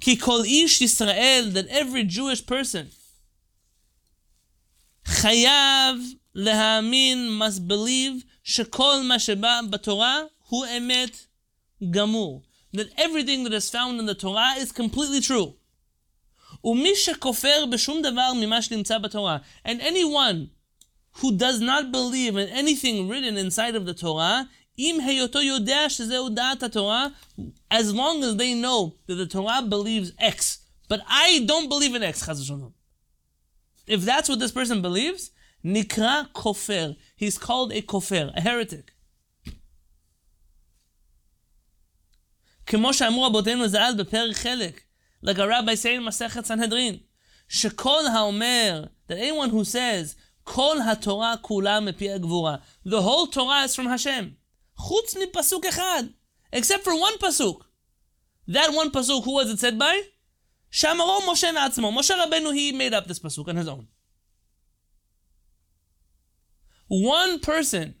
[0.00, 2.86] כי כל איש ישראל, that every Jewish person,
[5.10, 5.96] חייב
[6.34, 11.26] להאמין, must believe, שכל מה שבא בתורה הוא אמת
[11.90, 12.42] גמור.
[12.76, 15.52] That everything that is found in the Torah is completely true.
[16.64, 19.38] ומי שכופר בשום דבר ממה שנמצא בתורה.
[19.66, 20.48] And anyone
[21.20, 24.42] who does not believe in anything written inside of the Torah,
[24.78, 27.06] אם היותו יודע שזהו דעת התורה,
[27.70, 32.02] as long as they know that the Torah believes X, but I don't believe in
[32.02, 32.70] X, חס ושלום.
[33.86, 35.30] If that's what this person believes,
[35.64, 36.94] נקרא כופר.
[37.16, 38.92] He's called a כופר, a heretic.
[42.66, 44.80] כמו שאמרו רבותינו ז"ל בפרק חלק,
[45.24, 46.96] like a rabbi say in מסכת סנהדרין,
[47.48, 53.74] שכל האומר, that anyone who says, כל התורה כולה מפי הגבורה, the whole Torah is
[53.74, 54.34] from Hashem,
[54.76, 56.02] חוץ מפסוק אחד,
[56.52, 57.62] except for one pasuk.
[58.48, 60.00] That one pasuk, who was it said by?
[60.70, 61.92] שאמרו משה מעצמו.
[61.92, 63.86] משה רבנו, he made up this pasuk on his own.
[66.88, 67.94] One person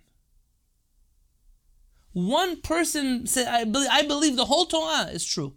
[2.16, 5.52] one person said, I believe, I believe the whole Torah is true.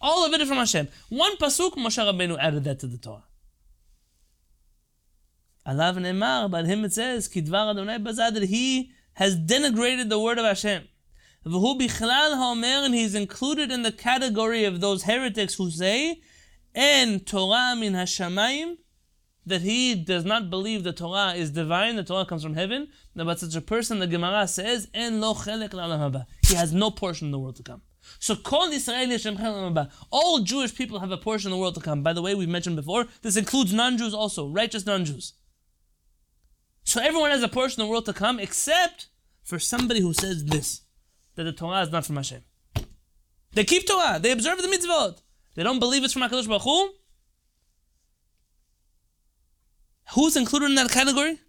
[0.00, 0.86] All of it is from Hashem.
[1.08, 3.24] One pasuk, Moshe Rabbeinu added that to the Torah.
[5.66, 10.38] Alav Ne'mar, but him it says, Kidvar Adonai Bazad, that he has denigrated the word
[10.38, 10.86] of Hashem.
[11.44, 16.20] V'hu bichlal ha'omer, and he's included in the category of those heretics who say,
[16.75, 18.77] En Torah min hashamayim,
[19.45, 23.39] that he does not believe the Torah is divine, the Torah comes from heaven, but
[23.39, 26.25] such a person, the Gemara says, En lo chelek haba.
[26.47, 27.81] He has no portion in the world to come.
[28.19, 32.01] So Kol Yisrael All Jewish people have a portion in the world to come.
[32.01, 35.33] By the way, we've mentioned before, this includes non-Jews also, righteous non-Jews.
[36.83, 39.07] So everyone has a portion in the world to come, except
[39.43, 40.81] for somebody who says this,
[41.35, 42.43] that the Torah is not from Hashem.
[43.53, 45.21] They keep Torah, they observe the mitzvot.
[45.55, 46.91] They don't believe it's from HaKadosh Baruch Hu,
[50.13, 51.39] Who's included in that category?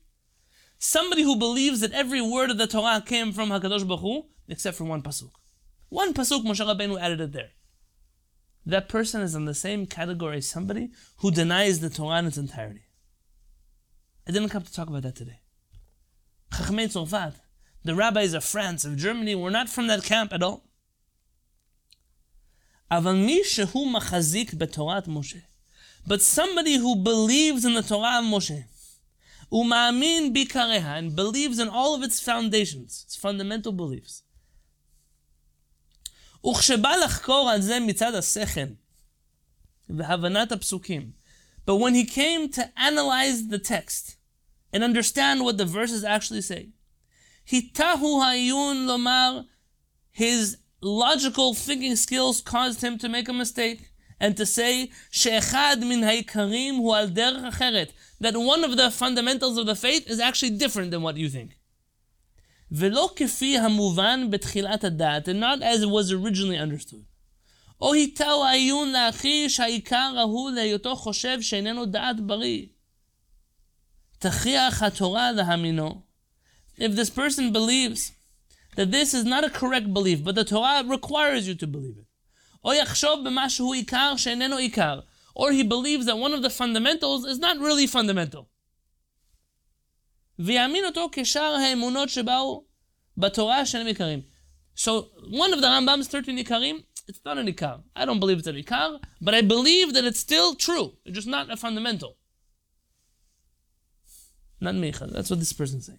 [0.79, 4.77] Somebody who believes that every word of the Torah came from Hakadosh Baruch Hu, except
[4.77, 5.31] for one pasuk.
[5.89, 7.51] One pasuk, Moshe Rabbeinu added it there.
[8.67, 12.37] That person is in the same category as somebody who denies the Torah in its
[12.37, 12.85] entirety.
[14.29, 15.41] I didn't come to talk about that today.
[16.53, 17.37] Chachmei Tzorfat,
[17.83, 20.70] the rabbis of France, of Germany, were not from that camp at all.
[26.08, 28.64] but somebody who believes in the Torah of Moshe,
[29.52, 34.22] umamin bikareha, and believes in all of its foundations, its fundamental beliefs.
[36.46, 38.74] וכשבא לחקור על זה מצד השכל
[39.90, 41.12] והבנת הפסוקים,
[41.66, 44.18] but when he came to analyze the text
[44.72, 46.70] and understand what the verses actually say,
[47.50, 49.46] hitahu hayun lomar,
[50.12, 56.04] his logical thinking skills caused him to make a mistake and to say she'echad min
[56.04, 60.52] ha'ikarim hu al derech acheret, that one of the fundamentals of the faith is actually
[60.52, 61.58] different than what you think.
[62.72, 67.06] ולא כפי המובן בתחילת הדעת, and not as it was originally understood.
[67.82, 72.66] או היטהו העיון לאחי שהעיקר ההוא להיותו חושב שאיננו דעת בריא.
[74.20, 76.02] תכריח התורה להאמינו.
[76.78, 78.12] If this person believes
[78.81, 82.07] that this is not a correct belief, but the Torah requires you to believe it,
[82.63, 82.73] or
[85.53, 88.49] he believes that one of the fundamentals is not really fundamental.
[90.39, 90.55] So
[95.29, 97.83] one of the Rambam's 13 Ikarim, it's not an Ikar.
[97.95, 100.97] I don't believe it's an Ikar, but I believe that it's still true.
[101.05, 102.17] It's just not a fundamental.
[104.59, 105.13] Not Micha.
[105.13, 105.99] That's what this person's saying.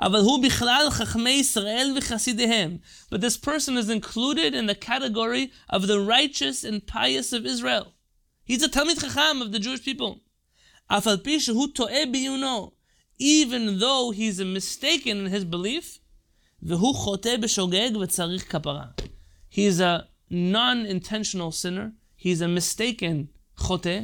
[0.00, 2.78] אבל הוא בכלל חכמי ישראל וחסידיהם.
[3.10, 7.92] But this person is included in the category of the righteous and pious of Israel.
[8.44, 10.20] He's a Talmid Chacham of the Jewish people.
[10.88, 12.72] אף על פי שהוא טועה בעיונו,
[13.18, 15.98] even though he's a mistaken in his belief,
[16.62, 18.86] והוא חוטא בשוגג וצריך כפרה.
[19.50, 21.92] He's a non-intentional sinner.
[22.16, 24.02] He's a mistaken חוטא.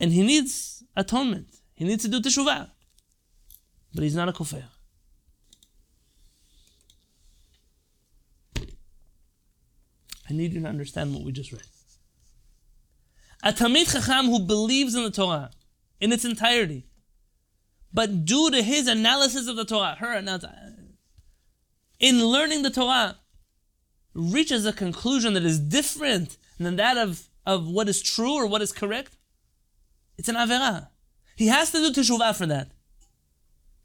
[0.00, 1.60] And he needs atonement.
[1.74, 2.70] He needs to do teshuvah
[3.95, 4.65] but he's not a kofir.
[10.29, 11.61] I need you to understand what we just read.
[13.41, 15.51] A Talmid Chacham who believes in the Torah
[16.01, 16.87] in its entirety,
[17.93, 20.13] but due to his analysis of the Torah, her
[21.99, 23.17] in learning the Torah,
[24.13, 28.61] reaches a conclusion that is different than that of, of what is true or what
[28.61, 29.15] is correct,
[30.17, 30.89] it's an Avera.
[31.37, 32.71] He has to do teshuvah for that.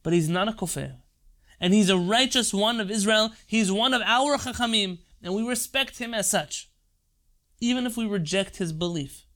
[0.03, 0.96] But he's not a kofir.
[1.61, 3.32] And he's a righteous one of Israel.
[3.46, 6.70] He's one of our chachamim, and we respect him as such,
[7.61, 9.26] even if we reject his belief.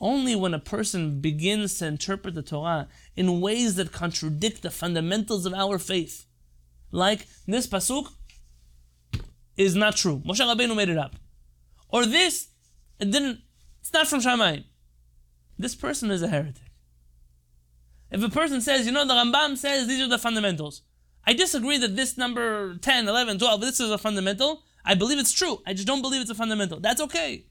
[0.00, 5.44] Only when a person begins to interpret the Torah in ways that contradict the fundamentals
[5.44, 6.26] of our faith,
[6.90, 8.08] like this pasuk
[9.56, 10.22] is not true.
[10.24, 11.16] Moshe Rabbeinu made it up.
[11.90, 12.48] Or this,
[12.98, 13.40] it didn't,
[13.80, 14.64] it's not from Shamayim.
[15.58, 16.69] This person is a heretic.
[18.10, 20.82] If a person says, you know, the Rambam says these are the fundamentals.
[21.26, 24.62] I disagree that this number 10, 11, 12, this is a fundamental.
[24.84, 25.60] I believe it's true.
[25.66, 26.80] I just don't believe it's a fundamental.
[26.80, 27.44] That's okay.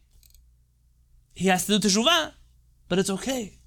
[1.33, 2.33] He has to do teshuvah,
[2.89, 3.59] but it's okay.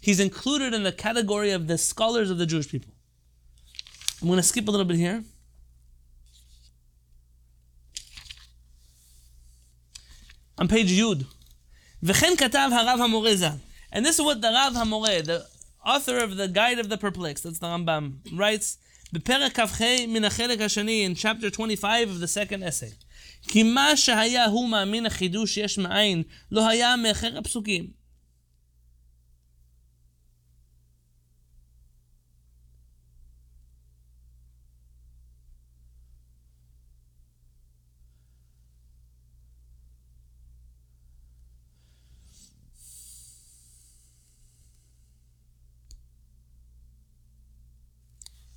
[0.00, 2.92] He's included in the category of the scholars of the Jewish people.
[4.20, 5.24] I'm going to skip a little bit here.
[10.58, 11.26] On page Yud.
[12.05, 13.47] וכן כתב הרב המורה ז"ל.
[13.93, 15.45] And this is what the Rav HaMoreh, the
[15.85, 18.77] author of the Guide of the Perplexed, that's the Rambam, writes,
[19.13, 22.93] בפרק כ"ח מן החלק השני, in chapter 25 of the second essay.
[23.47, 27.87] כי מה שהיה הוא מאמין החידוש שיש מאין, לא היה מאחר הפסוקים.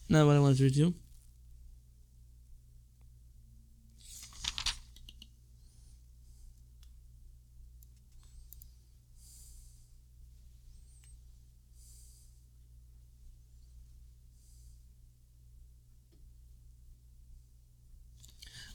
[0.09, 0.93] not what I wanted to read you.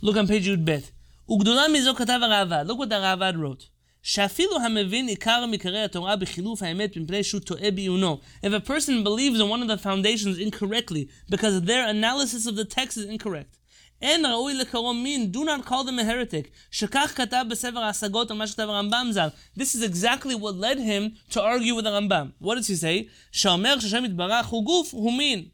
[0.00, 0.92] Look on page Yud Bet.
[1.28, 2.66] Ugdula.
[2.66, 3.70] Look what the Ravad wrote.
[4.03, 8.19] שאפילו המבין עיקר מקרי התורה בחילוף האמת מפני שהוא טועה בעיונו.
[8.43, 12.65] If a person believes in one of the foundations incorrectly because their analysis of the
[12.65, 13.59] text is incorrect.
[14.01, 16.49] אין ראוי לקרוא מין, do not call them a heretic.
[16.71, 19.27] שכך כתב בספר ההשגות על מה שכתב הרמב"ם ז"ל.
[19.59, 22.31] This is exactly what led him to argue with the Rambam.
[22.41, 23.09] What does he say?
[23.31, 25.45] שאומר שהשם יתברך הוא גוף, הוא מין.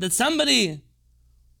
[0.00, 0.80] That somebody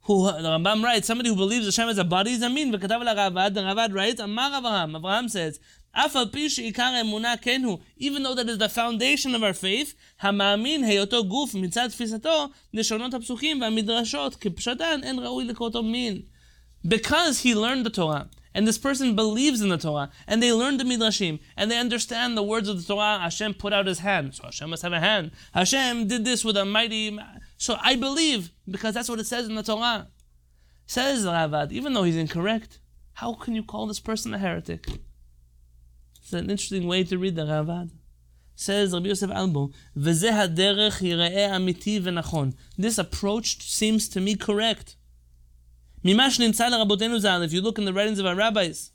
[0.09, 2.71] who the Rambam writes, somebody who believes Hashem has a body is a min.
[2.71, 4.99] V'katav Ravad, the Ravad writes, Amar Avraham.
[4.99, 5.59] Avraham says,
[5.95, 7.79] Afal pi she'ikar emunah kenhu.
[7.97, 13.13] Even though that is the foundation of our faith, המאמין היותו גוף מצד תפיסתו, לשונות
[13.13, 16.21] הפסוקים והמדרשות כפשטן אין ראוי לקרותו מין.
[16.87, 20.79] Because he learned the Torah, and this person believes in the Torah, and they learned
[20.79, 24.33] the Midrashim, and they understand the words of the Torah, Hashem put out his hand.
[24.33, 25.31] So Hashem must have a hand.
[25.53, 27.19] Hashem did this with a mighty
[27.59, 30.07] so I believe, because that's what it says in the Torah.
[30.87, 32.79] Says Ravad, even though he's incorrect,
[33.15, 34.87] how can you call this person a heretic?
[36.15, 37.91] It's an interesting way to read the Ravad.
[38.55, 40.23] Says Rabbi Yosef Albo, This
[42.97, 44.95] approach seems to me correct.
[46.01, 48.91] If you look in the writings of our rabbis,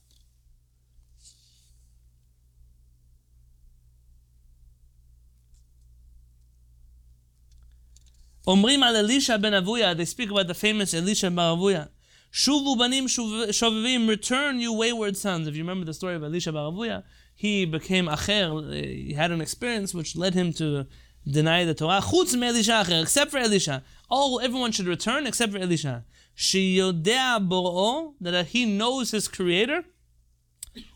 [8.46, 11.88] Omrim al Elisha ben Avuya, they speak about the famous Elisha ben Avuya.
[12.30, 15.48] Shuvu banim shovivim, return you wayward sons.
[15.48, 19.30] If you remember the story of Elisha ben Avuya, he became acher, uh, he had
[19.30, 20.86] an experience which led him to
[21.26, 22.02] deny the Torah.
[22.02, 23.82] Chutz Elisha except for Elisha.
[24.10, 26.04] All, everyone should return except for Elisha.
[26.36, 29.84] That he knows his creator.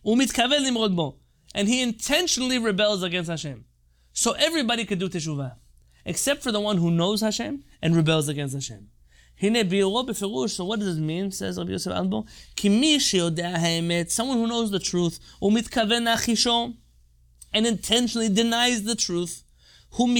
[0.04, 1.16] Umitkavel nimrod bo.
[1.54, 3.64] And he intentionally rebels against Hashem.
[4.12, 5.54] So everybody could do teshuvah
[6.08, 8.88] except for the one who knows Hashem and rebels against Hashem.
[9.40, 11.30] So what does it mean?
[11.30, 12.26] Says Rabbi Yosef Albo.
[12.56, 16.74] Someone who knows the truth, kaveh nachisho,
[17.52, 19.44] and intentionally denies the truth.
[19.90, 20.10] It's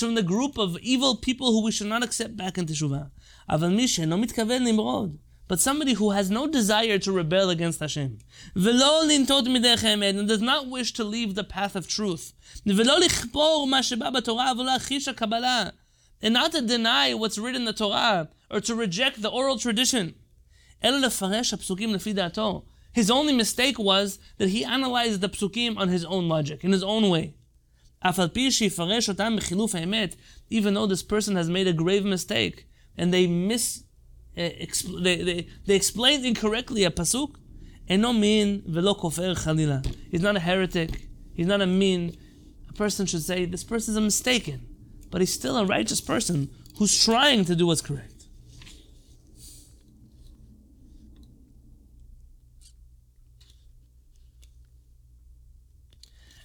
[0.00, 3.10] from the group of evil people who we should not accept back into Teshuvah.
[5.48, 8.18] But somebody who has no desire to rebel against Hashem,
[8.54, 12.34] and does not wish to leave the path of truth,
[12.66, 12.76] and
[16.34, 20.14] not to deny what's written in the Torah, or to reject the oral tradition.
[22.92, 26.82] His only mistake was that he analyzed the psukim on his own logic, in his
[26.82, 27.32] own way.
[30.50, 33.84] Even though this person has made a grave mistake, and they miss
[34.38, 37.34] Eh, expl- they, they, they explained incorrectly a pasuk.
[37.88, 39.84] Eno min velo kofer chalila.
[40.10, 41.08] He's not a heretic.
[41.34, 42.16] He's not a min.
[42.68, 44.66] A person should say this person is mistaken,
[45.10, 48.18] but he's still a righteous person who's trying to do what's correct.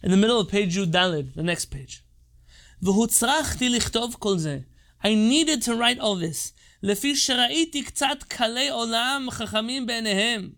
[0.04, 2.04] in the middle of page Yudalid, the next page.
[5.06, 6.52] I needed to write all this.
[6.83, 10.51] לפי שראיתי קצת קלי עולם חכמים בעיניהם.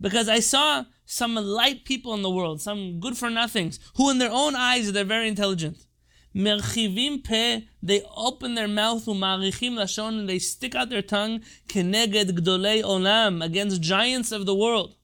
[0.00, 4.18] Because I saw some light people in the world, some good for nothings, who in
[4.18, 5.88] their own eyes they're very intelligent.
[6.34, 12.30] מרחיבים פה, they open their mouth ומעריכים לשון, and they stick out their tongue כנגד
[12.30, 14.94] גדולי עולם, against giants of the world.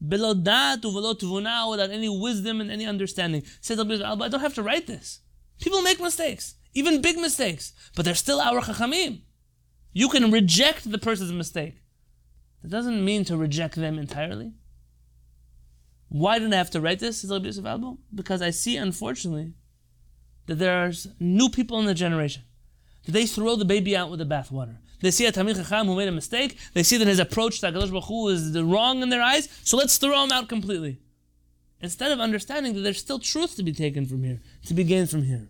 [0.00, 3.42] בלא דעת ובלא תבונה, without any wisdom and any understanding.
[3.62, 5.20] Says I don't have to write this.
[5.62, 9.22] People make mistakes, even big mistakes, but they're still our chachamim.
[9.93, 11.75] You can reject the person's mistake.
[12.61, 14.53] That doesn't mean to reject them entirely.
[16.09, 17.23] Why did I have to write this?
[17.23, 17.99] Is a Busaf Albo?
[18.13, 19.53] Because I see, unfortunately,
[20.47, 22.43] that there are new people in the generation.
[23.07, 24.77] They throw the baby out with the bathwater.
[25.01, 26.57] They see a Talmid Chacham who made a mistake.
[26.73, 29.47] They see that his approach to HaKadosh Baruch Hu is wrong in their eyes.
[29.63, 30.99] So let's throw him out completely.
[31.81, 35.09] Instead of understanding that there's still truth to be taken from here, to be gained
[35.09, 35.47] from here.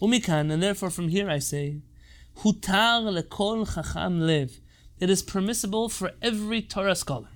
[0.00, 1.82] Umikan, and therefore from here I say,
[2.38, 4.60] Hutar lekol chacham lev.
[4.98, 7.28] It is permissible for every Torah scholar.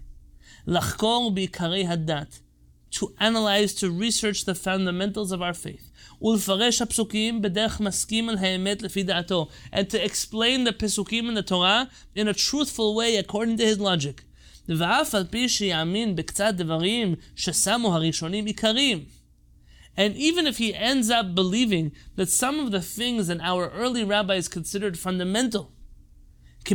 [0.66, 2.40] Lachkor bi'karei hadat.
[2.92, 5.90] To analyze, to research the fundamentals of our faith.
[6.22, 9.48] ולפרש הפסוקים בדרך מסכים אל האמת לפי דעתו.
[9.72, 13.78] And to explain the pesukim in the Torah in a truthful way according to his
[13.78, 14.22] logic.
[14.68, 19.04] ואף על פי שיאמין בקצת דברים ששמו הראשונים עיקרים.
[19.97, 24.03] And even if he ends up believing that some of the things that our early
[24.03, 25.73] rabbis considered fundamental,
[26.65, 26.73] he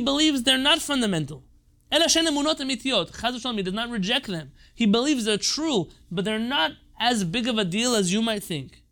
[0.00, 1.44] believes they're not fundamental.
[1.90, 1.98] He
[3.62, 4.52] did not reject them.
[4.74, 8.44] He believes they're true, but they're not as big of a deal as you might
[8.44, 8.82] think.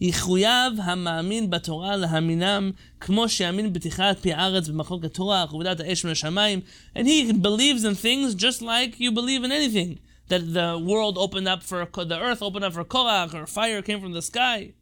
[0.00, 2.70] יחויב המאמין בתורה להאמינם
[3.00, 6.60] כמו שיאמין בתיכת פי הארץ במחלוקת תורה, וכבודת האש מן השמיים.
[6.96, 9.98] And he believes in things just like you believe in anything.
[10.28, 14.00] That the world opened up for, the earth opened up for Korach, or fire came
[14.00, 14.72] from the sky.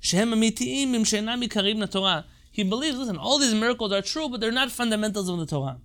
[0.00, 2.20] שהם אמיתיים אם שאינם עיקריים לתורה.
[2.52, 5.76] He believes, listen, all these miracles are true, but they're not fundamentals of the Torah.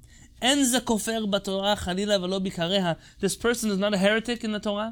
[0.41, 2.93] אין זה כופר בתורה חלילה ולא בעיקריה.
[3.21, 4.91] This person is not a heretic in the Torah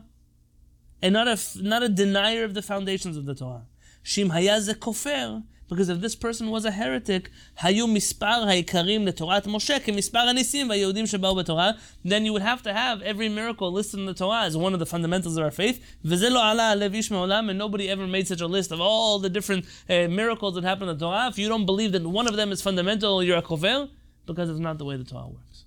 [1.03, 3.67] and not a, not a denier of the foundations of the Torah.
[4.05, 7.31] Shim hayaze kofer, because if this person was a heretic,
[7.61, 12.73] hayu mispar haikarim leTorat Moshe mispar anisim v'Yehudim sheba'u b'Torah, then you would have to
[12.73, 15.85] have every miracle listed in the Torah as one of the fundamentals of our faith.
[16.03, 19.67] Lo ala alev ish and nobody ever made such a list of all the different
[19.91, 21.29] uh, miracles that happen in the Torah.
[21.29, 23.91] If you don't believe that one of them is fundamental, you're a kofer,
[24.25, 25.65] because it's not the way the Torah works.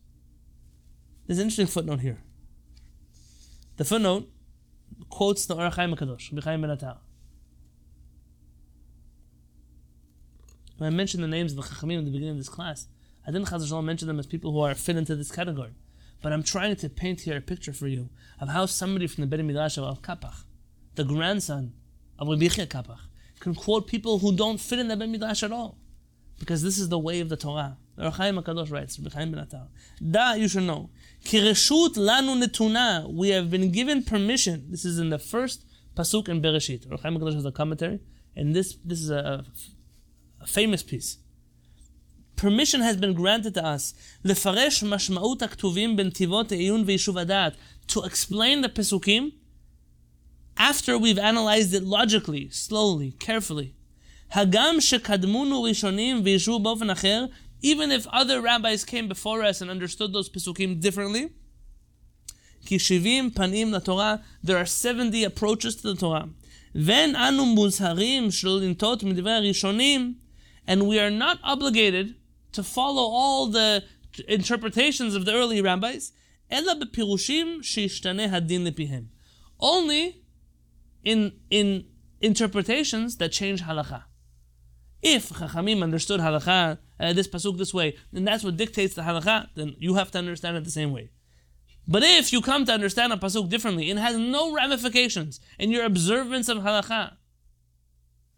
[1.28, 2.18] There's an interesting footnote here.
[3.78, 4.28] The footnote
[5.10, 6.96] quotes the Or HaChaim HaKadosh, B'chaim Ben.
[10.82, 12.88] When I mentioned the names of the Chachamim at the beginning of this class,
[13.28, 15.76] I didn't Chaz mention them as people who are fit into this category.
[16.24, 19.28] But I'm trying to paint here a picture for you of how somebody from the
[19.28, 20.44] Beit Midrash of Kapach,
[20.96, 21.74] the grandson
[22.18, 22.98] of Rabbi Kapach,
[23.40, 25.78] can quote people who don't fit in the Beit Midrash at all.
[26.40, 27.78] Because this is the way of the Torah.
[27.96, 29.48] The Or HaChaim HaKadosh writes, Rabbi Chaim Ben.
[30.12, 30.90] Da, you should know.
[31.24, 33.12] Kireshut lanu netuna.
[33.12, 34.66] We have been given permission.
[34.70, 35.66] This is in the first
[35.96, 36.88] pasuk in Bereshit.
[36.88, 38.00] Rochaim Kadosh has a commentary,
[38.36, 39.46] and this this is a,
[40.40, 41.18] a famous piece.
[42.36, 43.94] Permission has been granted to us.
[44.26, 47.56] Lefaresh mashmaut aktuvim bentivot eiyun veishuv adat.
[47.88, 49.34] To explain the pesukim
[50.58, 53.76] after we've analyzed it logically, slowly, carefully.
[54.34, 57.30] Hagam shekadmunu rishonim veishu b'ofen acher
[57.62, 61.32] even if other rabbis came before us and understood those pesukim differently.
[62.66, 64.24] Kishivim panim Torah.
[64.44, 66.30] There are 70 approaches to the Torah.
[66.74, 70.16] Ven anu muzharim shlolintot midivei rishonim.
[70.68, 72.16] And we are not obligated
[72.54, 73.84] to follow all the
[74.28, 76.12] interpretations of the early rabbis.
[76.50, 79.08] Ela bepirushim hadin lepihem.
[79.60, 80.24] Only
[81.04, 81.86] in, in
[82.22, 84.04] interpretations that change halacha.
[85.02, 89.48] If Chachamim understood halacha, uh, this pasuk this way, then that's what dictates the halacha,
[89.56, 91.10] then you have to understand it the same way.
[91.88, 95.86] But if you come to understand a pasuk differently, it has no ramifications in your
[95.86, 97.18] observance of halacha,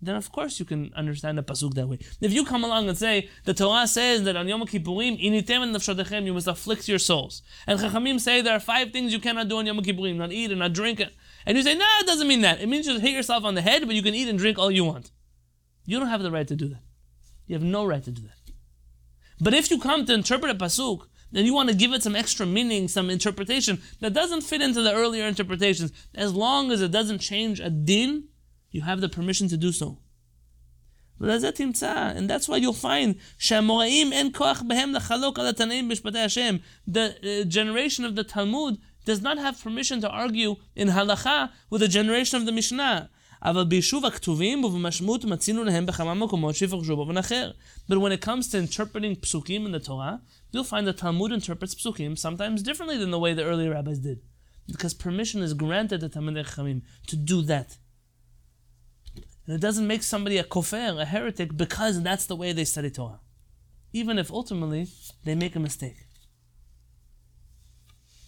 [0.06, 1.98] then of course you can understand the pasuk that way.
[2.20, 6.34] If you come along and say the Torah says that on Yom Kippurim initem you
[6.34, 9.66] must afflict your souls, and Chachamim say there are five things you cannot do on
[9.66, 11.02] Yom Kippurim, not eat and not drink,
[11.46, 12.62] and you say no, it doesn't mean that.
[12.62, 14.72] It means you hit yourself on the head, but you can eat and drink all
[14.72, 15.12] you want.
[15.86, 16.84] You don't have the right to do that.
[17.48, 18.54] You have no right to do that.
[19.40, 22.16] But if you come to interpret a pasuk, then you want to give it some
[22.16, 25.92] extra meaning, some interpretation that doesn't fit into the earlier interpretations.
[26.14, 28.30] As long as it doesn't change a din,
[28.72, 29.98] you have the permission to do so.
[31.20, 33.84] And that's why you'll find The
[36.98, 41.88] uh, generation of the Talmud does not have permission to argue in halacha with the
[41.88, 43.10] generation of the Mishnah.
[43.43, 47.51] אבל ביישוב הכתובים ובמשמעות מצינו להם בכמה מקומות שיפרשו באופן אחר.
[47.89, 50.21] But when it comes to interpreting psukim in the Torah,
[50.53, 54.19] you'll find the Talmud interprets psukim sometimes differently than the way the early rabbis did.
[54.67, 57.79] Because permission is granted to Talmud Chachamim to do that.
[59.47, 62.91] And it doesn't make somebody a kofir, a heretic, because that's the way they study
[62.91, 63.21] Torah.
[63.93, 64.89] Even if ultimately
[65.25, 65.97] they make a mistake.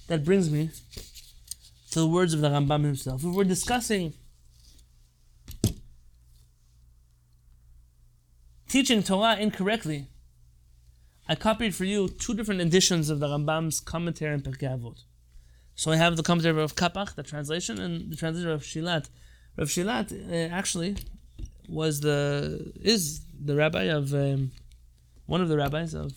[0.08, 0.70] That brings me
[1.90, 3.22] to the words of the Rambam himself.
[3.22, 4.14] We were discussing
[8.67, 10.07] teaching Torah incorrectly.
[11.27, 15.03] I copied for you two different editions of the Rambam's commentary on Pirkei Avot.
[15.75, 19.09] So I have the commentary of Kapach, the translation, and the translation of Shilat.
[19.57, 20.97] Rav Shilat uh, actually
[21.67, 24.51] was the is the rabbi of um,
[25.25, 26.13] one of the rabbis of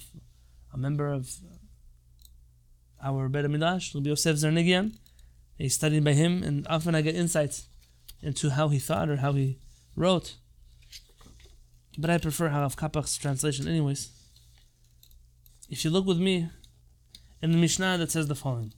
[0.72, 1.30] a member of
[3.02, 4.96] our Bet Midrash, Rabbi Yosef Zarnigian.
[5.56, 7.68] He studied by him, and often I get insights
[8.22, 9.58] into how he thought or how he
[9.96, 10.36] wrote.
[12.00, 14.10] But I prefer Harav Kapach's translation, anyways.
[15.68, 16.48] If you look with me
[17.42, 18.72] in the Mishnah that says the following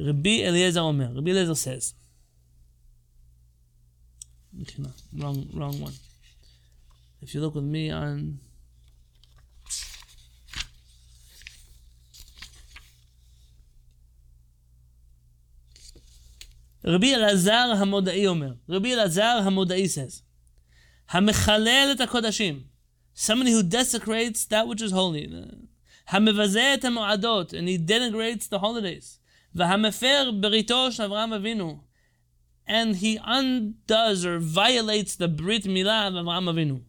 [0.00, 1.92] Rabbi Eliezer Omer, Rabbi Eliezer says,
[4.62, 4.88] okay, no,
[5.22, 5.92] wrong, wrong one.
[7.20, 8.40] If you look with me on
[16.82, 20.22] Rabbi Elazar Hamodai Omer, Rabbi Elazar Hamodai says,
[21.12, 22.64] Hamechalel et HaKodashim.
[23.12, 25.26] Somebody who desecrates that which is holy.
[26.10, 27.52] Hamevazeh et HaMo'adot.
[27.52, 29.18] And he denigrates the holidays.
[29.56, 31.80] V'hamefer berito Avraham Avinu.
[32.66, 36.82] And he undoes or violates the brit milah of Avraham Avinu.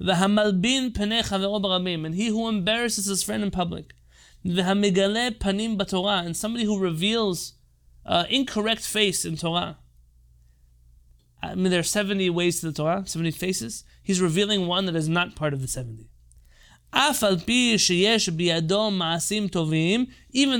[0.00, 2.04] V'hamalbin penei chavero barabim.
[2.06, 3.94] And he who embarrasses his friend in public.
[4.44, 6.24] V'hamegale panim batorah.
[6.24, 7.54] And somebody who reveals
[8.04, 9.78] uh, incorrect face in Torah.
[11.42, 13.84] I mean, there are 70 ways to the Torah, 70 faces.
[14.02, 16.08] He's revealing one that is not part of the 70.
[16.92, 17.14] Even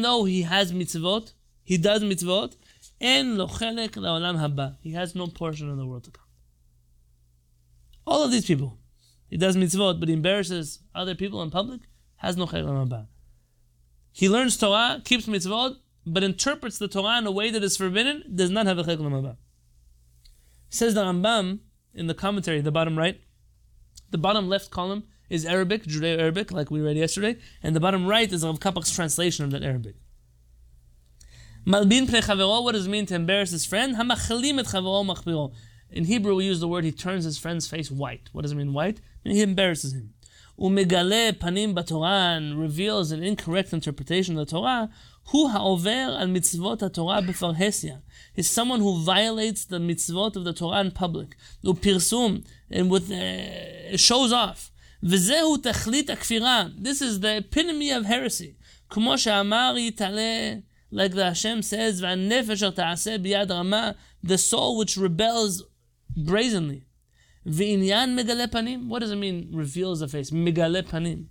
[0.02, 2.56] though he has mitzvot, he does mitzvot,
[3.00, 4.76] and lo chelek laolam haba.
[4.80, 6.24] He has no portion in the world to come.
[8.06, 8.78] All of these people,
[9.28, 11.80] he does mitzvot, but he embarrasses other people in public,
[12.16, 13.06] has no chelek laolam haba.
[14.12, 18.22] He learns Torah, keeps mitzvot, but interprets the Torah in a way that is forbidden,
[18.34, 19.36] does not have a chelek laolam haba.
[20.76, 21.60] Says the Rambam
[21.94, 23.18] in the commentary, the bottom right,
[24.10, 28.30] the bottom left column is Arabic, Judeo-Arabic, like we read yesterday, and the bottom right
[28.30, 29.94] is Rav Kapach's translation of that Arabic.
[31.66, 33.96] Malbin pre chavero, what does it mean to embarrass his friend?
[35.90, 38.28] In Hebrew, we use the word he turns his friend's face white.
[38.32, 39.00] What does it mean white?
[39.24, 40.12] Mean He embarrasses him.
[40.58, 44.90] Umegale panim batoran reveals an incorrect interpretation of the Torah.
[45.25, 48.01] Hu ha'over al mitzvot Torah befarhesia.
[48.35, 51.35] Is someone who violates the mitzvot of the Torah in public.
[51.63, 54.71] Upirsum and with uh, shows off.
[55.03, 56.73] V'zehu tachlit akfira.
[56.77, 58.55] This is the epitome of heresy.
[58.89, 60.61] כמו שאמר יתעלה
[60.91, 65.63] like the Hashem says, the soul which rebels
[66.15, 66.83] brazenly.
[67.47, 68.87] V'inyan megale panim.
[68.87, 69.49] What does it mean?
[69.53, 70.31] Reveals the face.
[70.31, 71.27] Megale panim.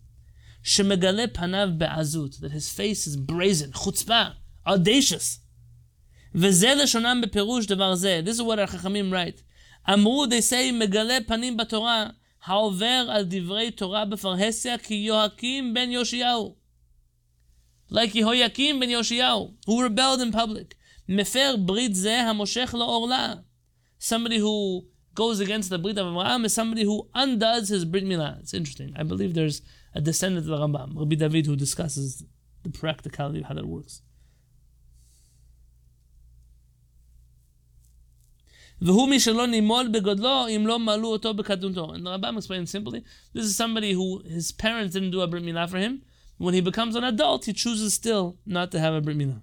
[0.65, 4.33] Shemegale panav be'azut, that his face is brazen, chutzpah,
[4.65, 5.39] audacious.
[6.33, 8.21] Veze leshonam bepirush devar ze.
[8.21, 9.43] This is what our Chachamim write.
[9.87, 12.15] Amru, they say, megale panim batorah,
[12.47, 16.55] al divrei Torah b'farhesia ki Yehoyakim ben Yoshiyahu.
[17.91, 20.75] Like Yehoyakim ben Yoshiyahu, who rebelled in public.
[21.07, 23.43] Mefer ברית זה המושך orla.
[23.99, 28.39] Somebody who goes against the brit of Abraham is somebody who undoes his brit milah.
[28.39, 28.93] It's interesting.
[28.97, 29.61] I believe there's
[29.95, 32.25] a descendant of the Rambam, Rabbi David, who discusses
[32.63, 34.01] the practicality of how that works.
[38.81, 38.93] And the
[42.11, 45.77] Rambam explains simply, this is somebody who his parents didn't do a Brit Milah for
[45.77, 46.01] him,
[46.37, 49.41] when he becomes an adult, he chooses still not to have a Brit Milah.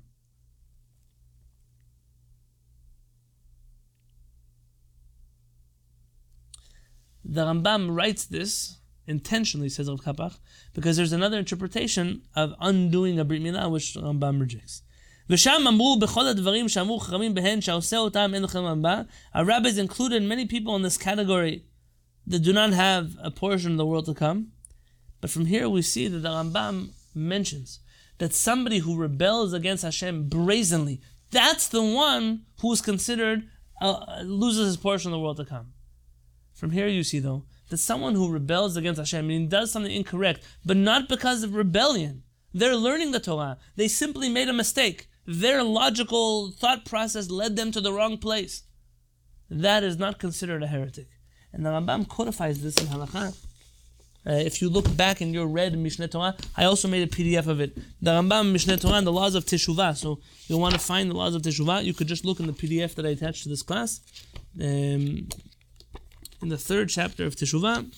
[7.24, 8.76] The Rambam writes this
[9.07, 10.37] intentionally, says Rav Kapach,
[10.73, 14.83] because there's another interpretation of undoing a Brit Milah, which Rambam rejects.
[15.29, 19.01] ושם אמרו בכל הדברים שאמרו חכמים בהן שעושה אותם אין לכם הבא,
[19.35, 21.63] our rabbis included many people in this category
[22.25, 24.51] that do not have a portion of the world to come.
[25.19, 27.79] But from here we see that the Rambam mentions
[28.19, 31.01] that somebody who rebels against Hashem brazenly,
[31.31, 33.49] that's the one who is considered
[33.81, 35.73] uh, loses his portion of the world to come.
[36.53, 40.44] From here you see though that someone who rebels against Hashem and does something incorrect,
[40.62, 43.56] but not because of rebellion, they're learning the Torah.
[43.76, 45.08] They simply made a mistake.
[45.26, 48.64] Their logical thought process led them to the wrong place.
[49.48, 51.08] That is not considered a heretic.
[51.50, 53.34] And the Rambam codifies this in Halakha.
[54.26, 57.46] Uh, if you look back in your red Mishneh Torah, I also made a PDF
[57.46, 57.74] of it.
[58.02, 59.96] The Rambam Mishneh Torah and the laws of Teshuvah.
[59.96, 62.52] So you'll want to find the laws of Teshuvah, you could just look in the
[62.52, 64.00] PDF that I attached to this class.
[64.60, 65.28] Um,
[66.42, 67.90] in the third chapter of Teshuvah,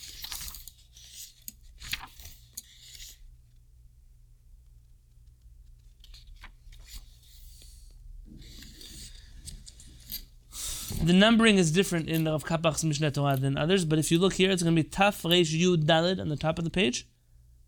[11.03, 14.35] The numbering is different in Rav Kapach's Mishneh Torah than others, but if you look
[14.35, 17.07] here, it's going to be Taf Reish Yud Dalid on the top of the page.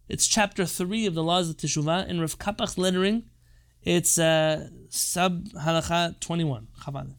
[0.08, 2.08] It's chapter 3 of the Laws of Teshuvah.
[2.08, 3.24] In Rav Kapach's lettering,
[3.82, 6.68] it's uh, Sub Halacha 21.
[6.80, 7.14] Chabad.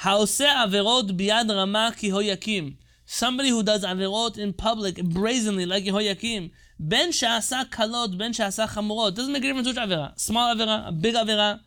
[0.00, 2.76] Haose Averot Biad Rama Ki Hoyakim.
[3.04, 6.50] Somebody who does Averot in public, brazenly, like Yehoyakim.
[6.78, 9.14] Ben Sha'asa Kalot, Ben Sha'asa Chamorot.
[9.14, 10.18] Doesn't make a difference which Avera.
[10.18, 11.60] Small Avera, a big Avera.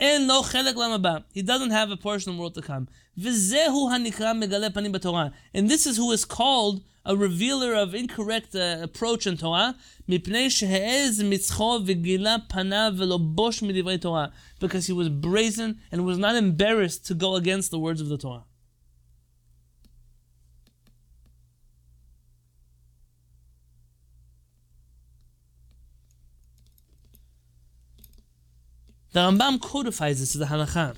[0.00, 2.86] אין לו חלק לעולם He doesn't have a portion in the world to come.
[3.18, 5.28] וזהו הנקרא מגלה פנים בתורה.
[5.54, 9.74] And this is who is called a revealer of incorrect uh, approach in Torah,
[10.08, 14.26] מפני שהעז מצחו וגילה פניו ולא בוש מדברי תורה.
[14.60, 18.18] Because he was brazen and was not embarrassed to go against the words of the
[18.18, 18.44] Torah.
[29.12, 30.94] The Rambam codifies this as the halacha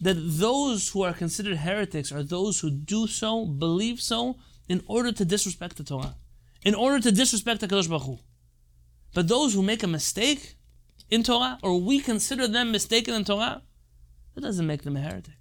[0.00, 4.36] that those who are considered heretics are those who do so, believe so,
[4.67, 6.15] in order to disrespect the Torah,
[6.63, 8.19] in order to disrespect the Kadosh Baruch Hu.
[9.13, 10.55] But those who make a mistake
[11.09, 13.61] in Torah, or we consider them mistaken in Torah,
[14.33, 15.35] that doesn't make them a heretic.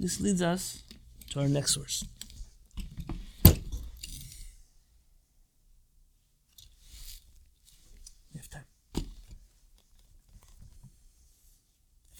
[0.00, 0.82] This leads us
[1.30, 2.04] to our next source.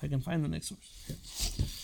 [0.02, 1.81] If I can find the next source.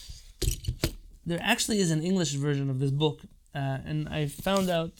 [1.28, 3.20] There actually is an English version of this book,
[3.54, 4.92] uh, and I found out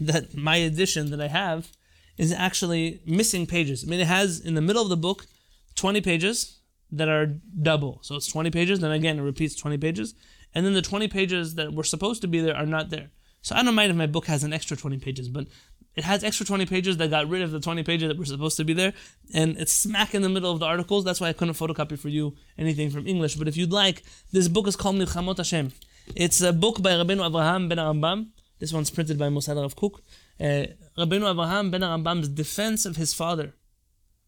[0.00, 1.68] that my edition that I have
[2.16, 3.84] is actually missing pages.
[3.84, 5.26] I mean, it has in the middle of the book
[5.74, 6.60] 20 pages
[6.90, 7.26] that are
[7.70, 7.98] double.
[8.02, 10.14] So it's 20 pages, then again it repeats 20 pages,
[10.54, 13.10] and then the 20 pages that were supposed to be there are not there.
[13.42, 15.46] So I don't mind if my book has an extra 20 pages, but
[15.94, 18.56] it has extra 20 pages that got rid of the 20 pages that were supposed
[18.56, 18.94] to be there,
[19.34, 21.04] and it's smack in the middle of the articles.
[21.04, 23.36] That's why I couldn't photocopy for you anything from English.
[23.36, 25.72] But if you'd like, this book is called Milchamot Hashem.
[26.16, 28.28] It's a book by Rabbeinu Avraham ben HaRambam.
[28.58, 30.00] This one's printed by Mosad Rav Kook.
[30.40, 30.66] Uh,
[30.96, 33.54] Rabbeinu Avraham ben HaRambam's defense of his father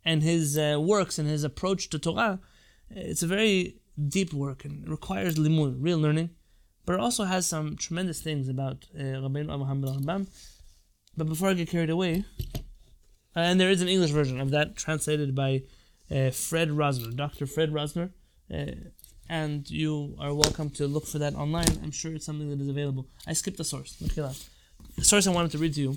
[0.04, 2.40] and his uh, works and his approach to Torah.
[2.90, 3.76] It's a very
[4.08, 6.30] deep work and requires limud, real learning,
[6.84, 10.28] but it also has some tremendous things about uh, Rabbeinu Avraham ben HaRambam
[11.16, 12.24] but before I get carried away,
[13.36, 15.62] uh, and there is an English version of that translated by
[16.10, 17.46] uh, Fred Rosner, Dr.
[17.46, 18.10] Fred Rosner,
[18.52, 18.72] uh,
[19.28, 21.66] and you are welcome to look for that online.
[21.82, 23.06] I'm sure it's something that is available.
[23.26, 23.94] I skipped the source.
[23.96, 25.96] The source I wanted to read to you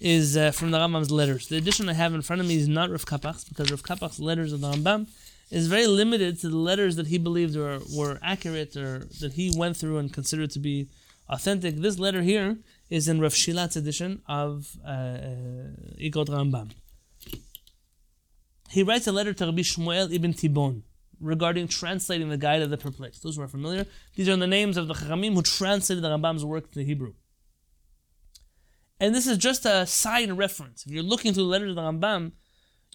[0.00, 1.48] is uh, from the Rambam's letters.
[1.48, 4.20] The edition I have in front of me is not Rav Kapach's because Rav Kapach's
[4.20, 5.06] letters of the Rambam
[5.50, 9.52] is very limited to the letters that he believed were, were accurate or that he
[9.56, 10.88] went through and considered to be
[11.28, 11.76] authentic.
[11.76, 12.56] This letter here
[12.92, 16.72] is in Rav Shilat's edition of uh, uh, Rambam.
[18.68, 20.82] He writes a letter to Rabbi Shmuel ibn Tibbon
[21.18, 23.22] regarding translating the Guide of the Perplexed.
[23.22, 26.44] Those who are familiar, these are the names of the Chachamim who translated the Rambam's
[26.44, 27.14] work to Hebrew.
[29.00, 30.84] And this is just a side reference.
[30.84, 32.32] If you're looking through the letters of the Rambam,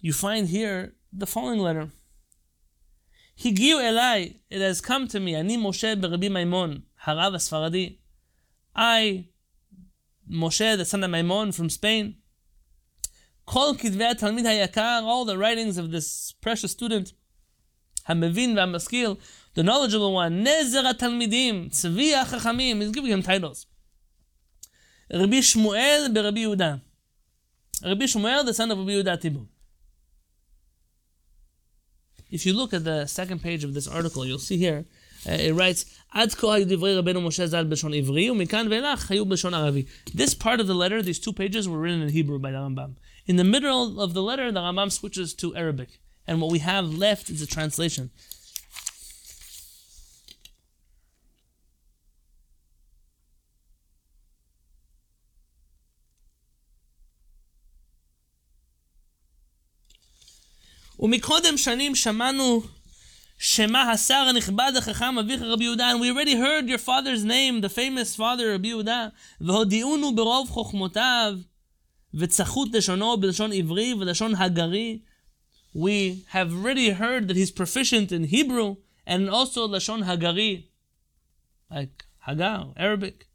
[0.00, 1.90] you find here the following letter.
[3.40, 7.98] Higiu elai, it has come to me, Ani Moshe beRabbi Maimon, Harav Asfaradi.
[8.76, 9.26] I,
[10.30, 12.16] Moshe, the son of Maimon from Spain.
[13.46, 17.12] Kol Kidvei Talmid Hayakar, all the writings of this precious student,
[18.08, 19.18] Hamevin Vamaskil,
[19.54, 23.66] the knowledgeable one, Nezer Talmidim, Tzvi HaChachamim, he's giving him titles.
[25.10, 26.80] Rabbi Shmuel beRabbi Yehuda.
[27.84, 29.46] Rabbi Shmuel, the son of Rabbi Yehuda Tibur.
[32.30, 34.84] If you look at the second page of this article, you'll see here
[35.25, 39.53] it writes, עד כה היו דברי רבנו משה ז"ל בלשון עברי, ומכאן ואילך היו בלשון
[39.53, 39.83] ערבי.
[40.09, 42.95] This part of the letter, these two pages, were written in Hebrew by the Rambam.
[43.27, 45.99] In the middle of the letter, the Rambam switches to Arabic.
[46.27, 48.09] And what we have left is a translation.
[60.99, 62.63] ומקודם שנים שמענו
[63.37, 67.69] Shema Hasar Nichbad Chacham Avicha Rabbi Yehuda, and we already heard your father's name, the
[67.69, 69.11] famous father Rabbi Yehuda.
[69.41, 71.39] והודיעונו ברוב חוכמותיו,
[72.13, 74.99] וצחות לשונו בלשון עברי ולשון הגרי.
[75.75, 78.75] We have already heard that he's proficient in Hebrew
[79.05, 80.63] and also לשון הגרי,
[81.71, 83.25] like Hagar, Arabic.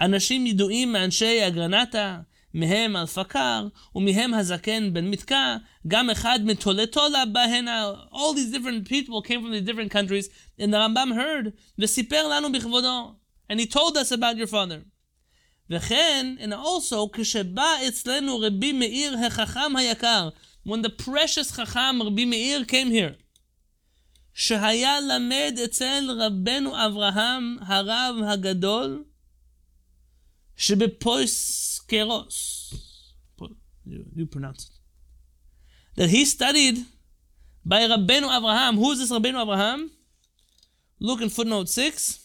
[0.00, 2.20] אנשים ידועים מאנשי אגרנטה,
[2.54, 5.56] מהם אלפקר, ומהם הזקן בן מתקע,
[5.88, 7.92] גם אחד מתולתולה בהנה.
[8.12, 10.28] All these different people came from these different countries,
[10.60, 13.14] and the Rambam heard, וסיפר לנו בכבודו.
[13.52, 14.80] And he told us about your father.
[15.70, 20.28] וכן, and also, כשבא אצלנו רבי מאיר החכם היקר,
[20.66, 23.22] when the precious חכם רבי מאיר came here,
[24.34, 29.04] שהיה למד אצל רבנו אברהם הרב הגדול,
[30.57, 32.73] Shebepoiskeros.
[33.85, 34.71] You, you pronounce it.
[35.95, 36.79] That he studied
[37.63, 38.77] by Rabbeinu Abraham.
[38.77, 39.91] Who is this Rabbeinu Abraham?
[40.99, 42.19] Look in footnote 6.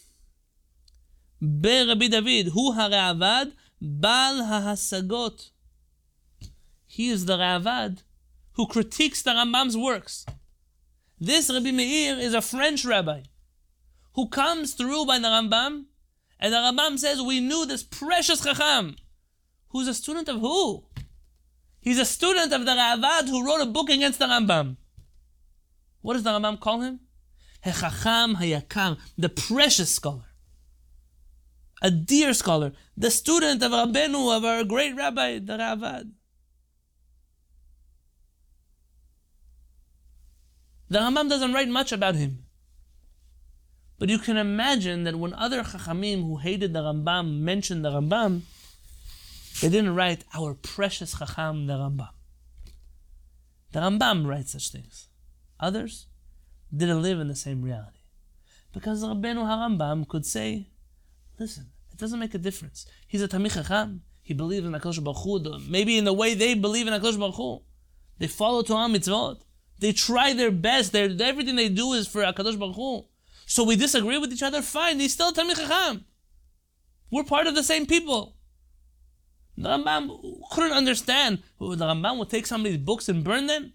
[1.39, 5.51] Be Rabbi David, who Haravad, Bal HaHasagot.
[6.87, 8.01] He is the Ravad
[8.53, 10.25] who critiques the Rambam's works.
[11.19, 13.21] This Rabbi Meir is a French rabbi
[14.13, 15.85] who comes through by the Rambam
[16.41, 18.95] and the Rambam says, We knew this precious Chacham,
[19.69, 20.83] who's a student of who?
[21.79, 24.77] He's a student of the Ravad who wrote a book against the Rambam.
[26.01, 26.99] What does the Rambam call him?
[27.65, 30.25] Hechacham Hayakar, the precious scholar
[31.81, 36.11] a dear scholar, the student of Rabbeinu, of our great rabbi, the Ravad.
[40.89, 42.43] The Rambam doesn't write much about him.
[44.01, 48.41] But you can imagine that when other Chachamim who hated the Rambam mentioned the Rambam,
[49.61, 52.09] they didn't write our precious Chacham, the Rambam.
[53.73, 55.07] The Rambam writes such things.
[55.59, 56.07] Others
[56.75, 57.99] didn't live in the same reality.
[58.73, 60.69] Because Rabbeinu HaRambam could say,
[61.37, 62.87] Listen, it doesn't make a difference.
[63.07, 64.01] He's a Talmid Chacham.
[64.23, 67.35] He believes in HaKadosh Baruch Hu, maybe in the way they believe in HaKadosh Baruch
[67.35, 67.61] Hu.
[68.17, 69.41] They follow Torah mitzvot.
[69.77, 70.91] They try their best.
[70.91, 73.05] They're, everything they do is for HaKadosh Baruch Hu.
[73.51, 75.01] So we disagree with each other, fine.
[75.01, 76.05] He's still a Chacham.
[77.11, 78.37] We're part of the same people.
[79.57, 81.43] The Rambam couldn't understand.
[81.59, 83.73] The Rambam would take somebody's books and burn them.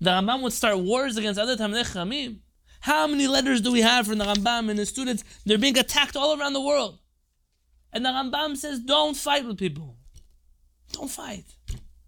[0.00, 2.38] The Rambam would start wars against other Talmid Chachamim.
[2.82, 5.24] How many letters do we have from the Rambam and his students?
[5.44, 7.00] They're being attacked all around the world.
[7.92, 9.96] And the Rambam says, don't fight with people.
[10.92, 11.46] Don't fight.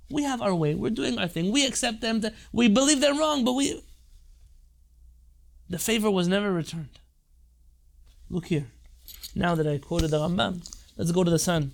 [0.08, 0.76] We have our way.
[0.76, 1.50] We're doing our thing.
[1.50, 2.20] We accept them.
[2.20, 3.82] To, we believe they're wrong, but we.
[5.68, 6.98] The favor was never returned.
[8.30, 8.66] Look here.
[9.34, 11.72] Now that I quoted the Rambam, let's go to the son,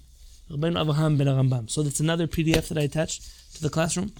[0.50, 1.70] Rabbeinu Avraham ben Rambam.
[1.70, 4.12] So that's another PDF that I attached to the classroom.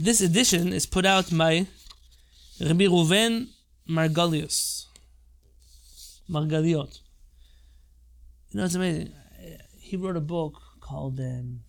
[0.00, 1.66] This edition is put out by
[2.60, 2.86] Rabbi
[3.88, 4.86] Margalius.
[6.30, 7.00] Margaliot.
[8.50, 9.12] You know, it's amazing.
[9.88, 11.60] He wrote a book called um,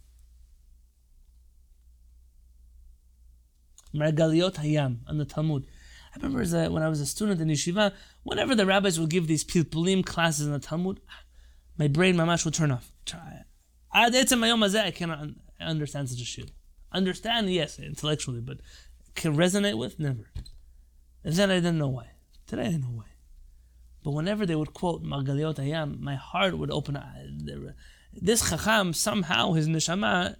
[3.93, 5.65] Hayam on the Talmud.
[6.13, 7.93] I remember as a, when I was a student in yeshiva,
[8.23, 10.99] whenever the rabbis would give these pilpulim classes in the Talmud,
[11.77, 12.91] my brain, my mamash, would turn off.
[13.93, 14.11] I
[14.91, 15.29] cannot
[15.61, 16.51] understand such a shit.
[16.91, 18.57] Understand, yes, intellectually, but
[19.15, 20.29] can resonate with, never.
[21.23, 22.07] And then I didn't know why.
[22.47, 23.05] Today I know why.
[24.03, 26.97] But whenever they would quote Margaliot Hayam, my heart would open.
[28.13, 30.35] This Chacham, somehow, his neshama,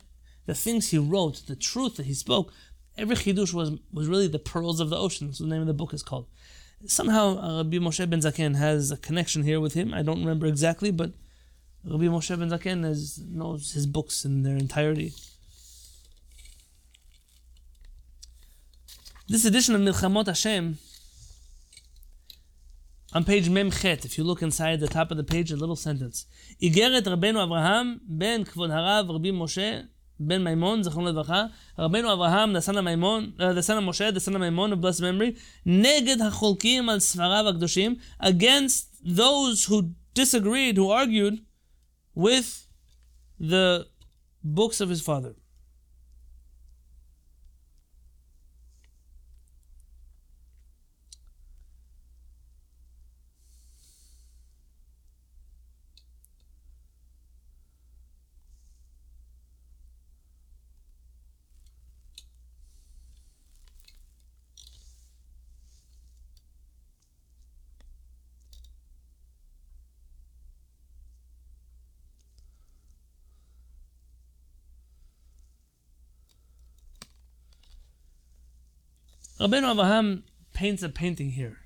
[0.46, 2.52] the things he wrote, the truth that he spoke,
[2.98, 5.28] every chidush was, was really the pearls of the ocean.
[5.28, 6.28] That's the name of the book is called.
[6.86, 9.94] Somehow, uh, Rabbi Moshe ben Zaken has a connection here with him.
[9.94, 11.12] I don't remember exactly, but
[11.84, 15.14] Rabbi Moshe ben Zaken has, knows his books in their entirety.
[19.28, 20.80] This edition of Milchamot Hashem,
[23.12, 26.28] on page Memchet, if you look inside the top of the page, a little sentence.
[26.62, 29.88] Igeret Rabbeinu Avraham ben Kvod Harav Rabbi Moshe
[30.20, 34.14] ben Maimon, Zechon Levacha, Rabbeinu Avraham, the son of Maimon, uh, the son of Moshe,
[34.14, 35.36] the son of Maimon of blessed memory,
[35.66, 41.44] Neged HaCholkim al svarav HaKdoshim, against those who disagreed, who argued
[42.14, 42.68] with
[43.40, 43.88] the
[44.44, 45.34] books of his father.
[79.40, 80.24] Rabbeinu Avraham
[80.54, 81.60] paints a painting here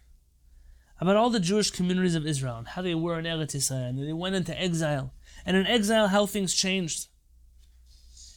[1.01, 4.07] about all the Jewish communities of Israel and how they were in Eretz Israel and
[4.07, 5.11] they went into exile.
[5.43, 7.07] And in exile, how things changed.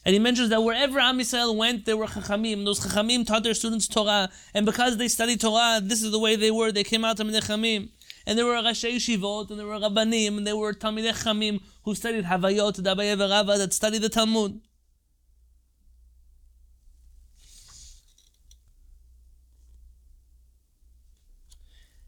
[0.06, 2.64] And he mentions that wherever Am Yisrael went, there were Chachamim.
[2.64, 4.30] Those Chachamim taught their students Torah.
[4.54, 6.72] And because they studied Torah, this is the way they were.
[6.72, 7.90] They came out of Chachamim.
[8.26, 11.94] And there were Rashi Shivot, and there were Rabbanim, and there were Talmidei Chamim who
[11.94, 14.60] studied Havayot, Dabaye Rava, that studied the Talmud.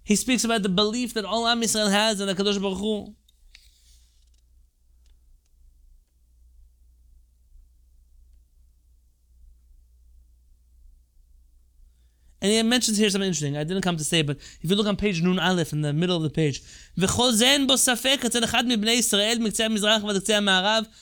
[0.09, 3.15] He speaks about the belief that all Am Yisrael has in the Kadosh Baruch Hu.
[12.41, 13.59] And he mentions here something interesting.
[13.59, 15.93] I didn't come to say, but if you look on page Nun Aleph in the
[15.93, 16.63] middle of the page,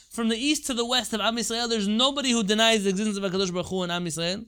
[0.09, 3.15] From the east to the west of Am Yisrael, there's nobody who denies the existence
[3.15, 4.45] of HaKadosh Baruch Hu in Am Yisrael.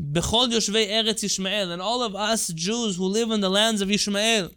[0.00, 3.88] Bechol Yoshvei Eretz Yishmael, and all of us Jews who live in the lands of
[3.88, 4.54] Yishmael.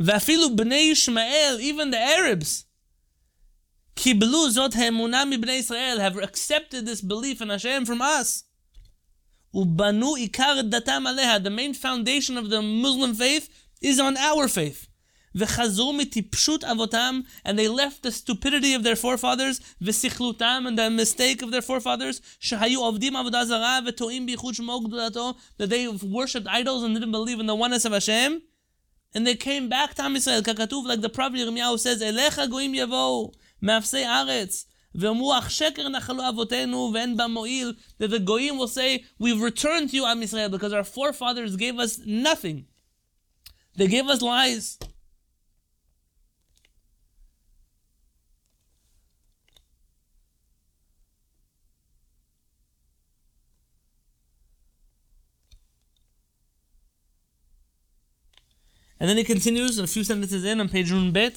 [0.00, 2.66] Vafilu Bnei Yishmael, even the Arabs,
[3.94, 8.44] Kiblu Zot Ha'emunah Bnei Israel, have accepted this belief in Hashem from us.
[9.54, 13.48] Ubanu Ikar Datam Aleha, the main foundation of the Muslim faith
[13.80, 14.88] is on our faith
[15.36, 21.42] v'chazru t'ipshut avotam, and they left the stupidity of their forefathers, v'sichlutam, and the mistake
[21.42, 26.94] of their forefathers, shehayu avdim avodah zara v'toim b'yichud shmo that they worshipped idols and
[26.94, 28.42] didn't believe in the oneness of Hashem.
[29.14, 33.32] And they came back to Am Yisrael, like the prophet Yirmiyahu says, Elecha goim yavo,
[33.60, 39.40] me'afsei aretz, v'emu ach sheker nachalu avotenu, v'en ba'mo'il, that the goyim will say, we've
[39.40, 42.66] returned to you, Am Yisrael, because our forefathers gave us nothing.
[43.76, 44.78] They gave us lies.
[58.99, 61.27] And then he continues a few sentences in on page נ"ב.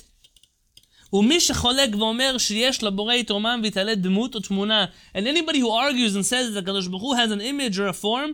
[1.12, 4.84] ומי שחולק ואומר שיש לבורא יתרומם ויתעלה דמות או תמונה,
[5.16, 8.02] and anybody who argues and says that הקדוש ברוך הוא has an image or a
[8.02, 8.32] form,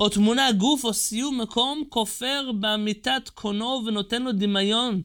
[0.00, 5.02] או תמונה גוף או סיום מקום, כופר באמיתת קונו ונותן לו דמיון.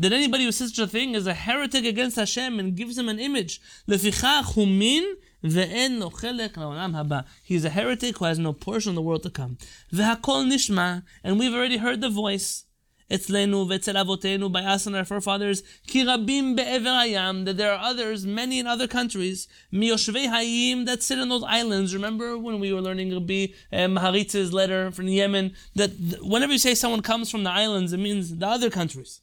[0.00, 3.08] That anybody who says such a thing is a heretic against Hashem and gives him
[3.08, 3.60] an image.
[3.88, 5.04] לפיכך הוא מין
[5.41, 7.23] he is.
[7.43, 9.57] He's a heretic who has no portion in the world to come.
[9.93, 11.03] Ve'hakol nishma.
[11.23, 12.65] And we've already heard the voice.
[13.09, 15.63] Etzlenu ve'etzel avotenu, by us and our forefathers.
[15.87, 16.57] Ki rabim.
[17.45, 19.47] That there are others, many in other countries.
[19.73, 21.93] Miyoshvei hayim, that sit on those islands.
[21.93, 25.53] Remember when we were learning Rabbi uh, Maharitz's letter from Yemen?
[25.73, 29.21] That whenever you say someone comes from the islands, it means the other countries.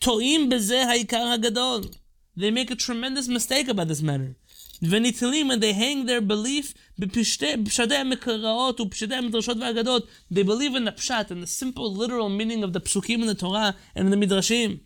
[0.00, 1.94] To'im bezeh ha'ikar ha'gadol.
[2.37, 4.35] They make a tremendous mistake about this matter.
[4.81, 10.07] ונתלים, and they hang their belief בפשטי המקראות ופשטי המדרשות והאגדות.
[10.31, 13.35] They believe in the pshat, in the simple literal meaning of the psukim in the
[13.35, 14.79] Torah and in the midrashim.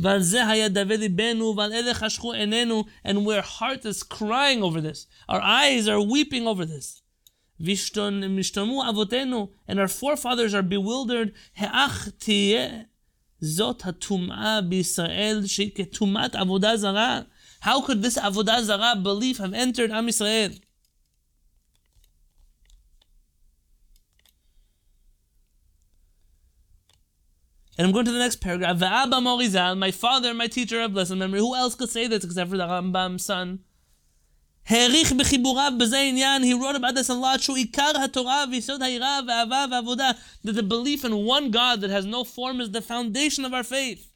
[0.00, 4.80] ועל זה היה דווה ליבנו, ועל אלה חשכו עינינו, and where heart is crying over
[4.80, 5.06] this.
[5.28, 7.02] Our eyes are weeping over this.
[7.60, 12.82] והשתמו אבותינו, and our forefathers are bewildered, האח תהיה
[13.44, 17.20] זאת הטומאה בישראל שהיא כטומאת עבודה זרה.
[17.62, 20.52] How could this עבודה זרה belief have entered עם ישראל?
[27.78, 28.76] And I'm going to the next paragraph.
[28.76, 31.38] Va'aba Morizal, my father, my teacher of blessed memory.
[31.40, 33.60] Who else could say this except for the Rambam's son?
[34.66, 39.18] העריך בחיבוריו בזה עניין, he wrote about this a lot, שהוא עיקר התורה ויסוד היראה
[39.26, 40.10] והאהבה והעבודה,
[40.46, 43.64] that the belief in one God that has no form is the foundation of our
[43.64, 44.06] faith.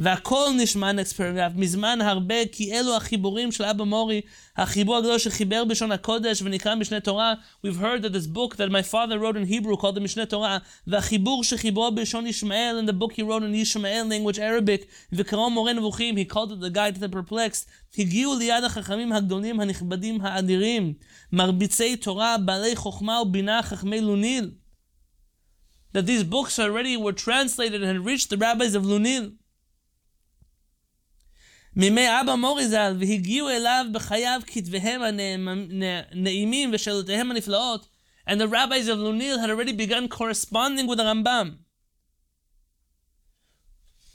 [0.00, 4.20] והכל נשמע next paragraph מזמן הרבה כי אלו החיבורים של אבא מורי,
[4.56, 7.34] החיבור הגדול שחיבר בלשון הקודש ונקרא משנה תורה.
[7.66, 10.58] We've heard that this book that my father wrote in Hebrew called the משנה תורה,
[10.86, 15.72] והחיבור שחיברו בלשון ישמעאל and the book he wrote in Yishmael language Arabic, וקראו מורה
[15.72, 17.66] נבוכים, he called it the guide to the perplexed,
[17.98, 20.94] הגיעו ליד החכמים הגדולים הנכבדים האדירים,
[21.32, 24.50] מרביצי תורה, בעלי חוכמה ובינה, חכמי לוניל.
[25.94, 29.32] That these books already were translated and reached the rabbis of Lunil.
[31.76, 37.88] מימי אבא מורי ז"ל, והגיעו אליו בחייו כתביהם הנעימים ושאלותיהם הנפלאות,
[38.28, 41.58] and the rabbis of Lunil had already begun corresponding with the Rambam.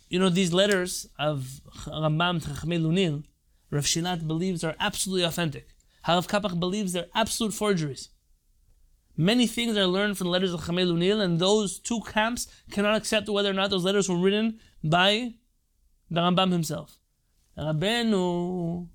[0.09, 3.23] You know, these letters of Rambam to Chachmei Lunil,
[3.69, 5.67] Rav Shilat believes are absolutely authentic.
[6.05, 8.09] Harav Kapach believes they're absolute forgeries.
[9.15, 12.95] Many things are learned from the letters of Chamei Lunil, and those two camps cannot
[12.95, 15.35] accept whether or not those letters were written by
[16.09, 16.97] the Rambam himself.
[17.58, 18.88] Rabbeinu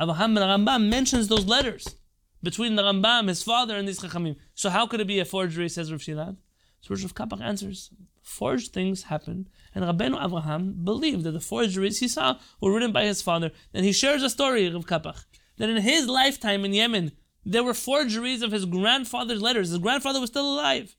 [0.00, 1.96] Avraham and Rambam mentions those letters
[2.42, 4.36] between the Rambam, his father, and these Chachamim.
[4.54, 6.36] So how could it be a forgery, says Rav Shilat?
[6.80, 7.90] So Rav Kapach answers,
[8.22, 13.04] forged things happen, and Rabbeinu Avraham believed that the forgeries he saw were written by
[13.04, 13.50] his father.
[13.72, 15.24] And he shares a story, Rav Kapach,
[15.56, 17.12] that in his lifetime in Yemen,
[17.44, 19.70] there were forgeries of his grandfather's letters.
[19.70, 20.96] His grandfather was still alive.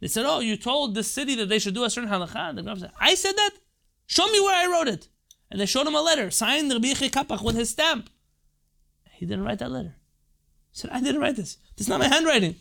[0.00, 2.54] They said, Oh, you told this city that they should do a certain halakha.
[2.54, 3.52] The grandfather said, I said that?
[4.06, 5.08] Show me where I wrote it.
[5.50, 8.10] And they showed him a letter, signed Rabbi Kapach with his stamp.
[9.12, 9.96] He didn't write that letter.
[10.72, 11.58] He said, I didn't write this.
[11.76, 12.56] This is not my handwriting.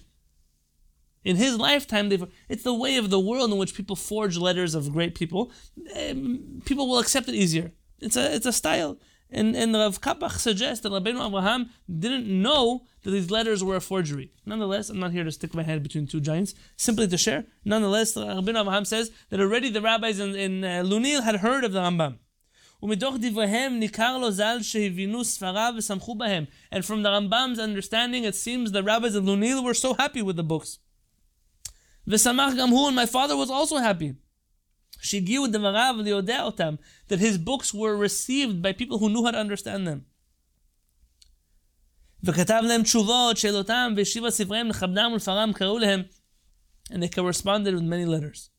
[1.24, 2.12] In his lifetime,
[2.48, 5.52] it's the way of the world in which people forge letters of great people.
[6.00, 7.72] Um, people will accept it easier.
[8.00, 9.00] It's a, it's a style.
[9.32, 13.82] And, and Rav Kapach suggests that Rabbeinu Avraham didn't know that these letters were a
[13.82, 14.32] forgery.
[14.46, 17.46] Nonetheless, I'm not here to stick my head between two giants, simply to share.
[17.66, 21.72] Nonetheless, Rabbeinu Avraham says that already the rabbis in, in uh, Lunil had heard of
[21.72, 22.20] the Rambam.
[22.83, 26.45] ומתוך דבריהם ניכר לו ז"ל שהבינו ספריו ושמחו בהם.
[26.75, 30.37] And from the Rambam's understanding, it seems the rabbis of Lunil were so happy with
[30.37, 30.79] the books.
[32.07, 34.13] ושמח גם הוא, and my father was also happy.
[35.03, 36.75] שהגיעו דבריו ליודע אותם,
[37.09, 40.01] that his books were received by people who knew how to understand them.
[42.23, 46.03] וכתב להם תשובות, שאלותם, והשיבה ספריהם לכבדם ולפרם, קראו להם,
[46.91, 48.51] and they corresponded with many letters.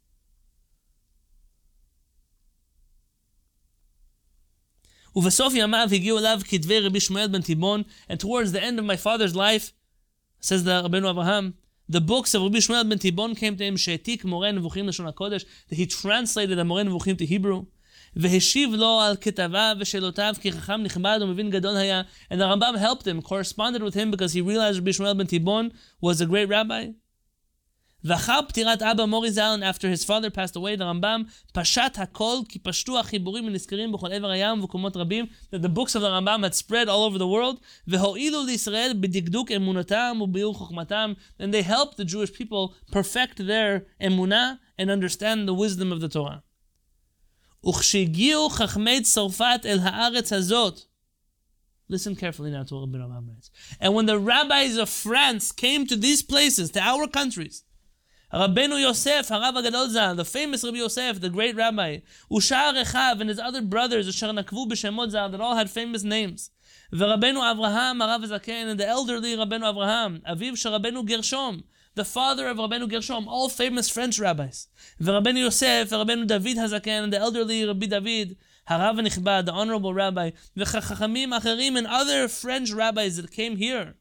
[5.17, 9.05] ובסוף ימיו הגיעו אליו כתבי רבי שמואל בן תיבון, and towards the end of my
[9.05, 9.73] father's life,
[10.41, 11.53] says the רבנו אברהם,
[11.93, 15.45] the books of Rabbi Shmuel ben Tibbon came to him, שהעתיק מורה נבוכים לשון הקודש,
[15.71, 17.65] that he translated המורה נבוכים to Hebrew.
[18.17, 22.03] והשיב לו על כתביו ושאלותיו כי חכם נכבד ומבין גדול היה.
[22.33, 25.73] And the Rambam helped him, corresponded with him because he realized Rabbi Shmuel ben Tibbon
[26.01, 26.89] was a great rabbi.
[28.06, 32.60] ואחר פטירת אבא מורי זלן, after his father passed away, the רמב"ם, פשט הכל, כי
[32.60, 36.56] פשטו החיבורים ונזכרים בכל עבר הים ובמקומות רבים, that the books of the רמב"ם had
[36.56, 42.06] spread all over the world, והועילו לישראל בדקדוק אמונתם וביאור חוכמתם, and they helped the
[42.06, 46.40] Jewish people perfect their אמונה and understand the wisdom of the Torah.
[47.66, 50.80] וכשהגיעו חכמי צרפת אל הארץ הזאת,
[51.92, 53.52] Listen carefully now to what Rabbi Rambam writes.
[53.82, 57.65] And when the rabbis of France came to these places, to our countries,
[58.33, 61.99] Rabbeinu Yosef, Harav Agadol the famous Rabbi Yosef, the great rabbi,
[62.29, 66.51] Ushar Rechav and his other brothers, Usher Nakvu B'Shemot that all had famous names.
[66.93, 71.63] Rabbeinu Avraham, Harav Zaken, and the elderly Rabbeinu Avraham, Aviv Rabbeinu Gershom,
[71.95, 74.67] the father of Rabbeinu Gershom, all famous French rabbis.
[75.01, 78.37] Rabbeinu Yosef, Rabbeinu David Hazaken, and the elderly Rabbi David,
[78.69, 83.95] Harav Nichbad, the honorable rabbi, the Chachamim Acherim, and other French rabbis that came here.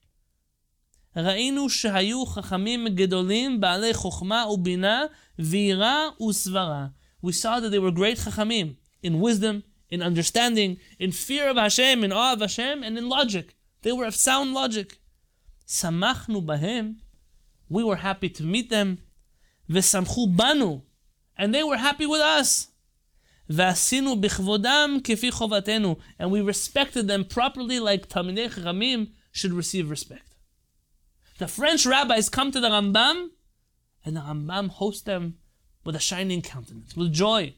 [1.17, 5.05] ראינו שהיו חכמים גדולים, בעלי חוכמה ובינה,
[5.39, 6.87] ויראה וסברה.
[7.25, 12.05] We saw that they were great חכמים, in wisdom, in understanding, in fear of Hashem,
[12.05, 13.55] in awe of Hashem, and in logic.
[13.83, 14.97] They were of sound logic.
[15.67, 16.95] שמחנו בהם,
[17.71, 18.97] we were happy to meet them,
[19.71, 20.81] ושמחו בנו,
[21.39, 22.67] and they were happy with us.
[23.51, 30.24] ועשינו בכבודם כפי חובתנו, and we respected them properly like תלמידי חכמים should receive respect.
[31.38, 33.30] The French rabbis come to the Rambam,
[34.06, 35.38] and the Rambam hosts them
[35.84, 37.54] with a shining countenance, with joy.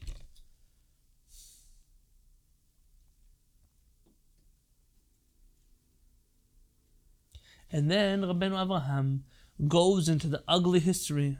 [7.71, 9.21] And then Rabbeinu Avraham
[9.67, 11.37] goes into the ugly history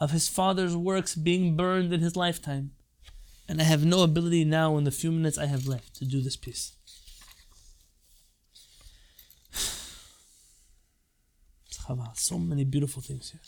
[0.00, 2.72] of his father's works being burned in his lifetime.
[3.48, 6.20] And I have no ability now in the few minutes I have left to do
[6.20, 6.75] this piece.
[11.86, 12.16] Chava.
[12.16, 13.40] So many beautiful things here.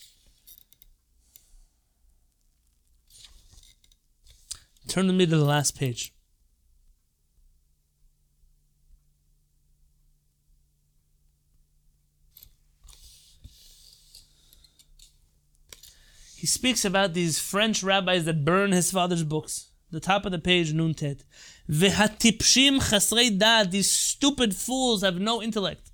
[4.86, 6.14] Turn with me to the last page.
[16.36, 19.70] He speaks about these French rabbis that burn his father's books.
[19.90, 21.24] The top of the page, Nuntet.
[23.70, 25.87] These stupid fools have no intellect.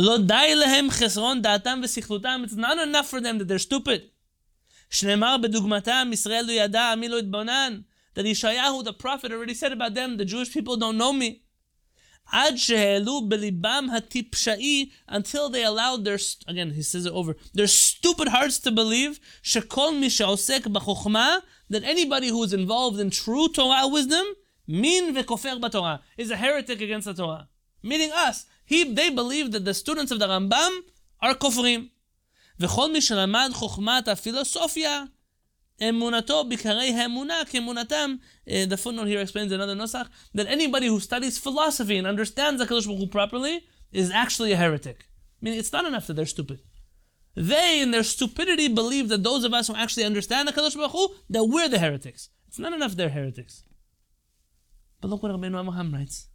[0.00, 2.44] Lo dai lehem chesron da'atam v'sichlutam.
[2.44, 4.10] It's not enough for them that they're stupid.
[4.88, 7.84] Shneimar bedugmatam Yisrael lo yada ami lo itbonan.
[8.14, 11.42] That Yeshayahu, the prophet, already said about them, the Jewish people don't know me.
[12.32, 18.28] Ad she'elu belibam hatipshai until they allowed their again he says it over their stupid
[18.28, 23.88] hearts to believe shekol mi she'osek b'chokhma that anybody who is involved in true Torah
[23.88, 24.26] wisdom
[24.66, 27.48] min vekofer b'Torah is a heretic against the Torah,
[27.82, 30.71] meaning us He, they believe that the students of the Rambam
[31.21, 31.89] are kofrim.
[32.59, 35.03] וכל מי שלמד חוכמת הפילוסופיה,
[35.89, 38.15] אמונתו בעיקרי האמונה כאמונתם,
[38.47, 42.85] uh, the footnote here explains another נוסח, that anybody who studies philosophy and understands HaKadosh
[42.85, 45.07] Baruch Hu properly is actually a heretic.
[45.41, 46.61] I mean, it's not enough that they're stupid.
[47.35, 51.09] They, in their stupidity, believe that those of us who actually understand HaKadosh Baruch Hu,
[51.31, 52.29] that we're the heretics.
[52.47, 53.63] It's not enough they're heretics.
[55.01, 56.27] But look what Rabbeinu Avraham writes.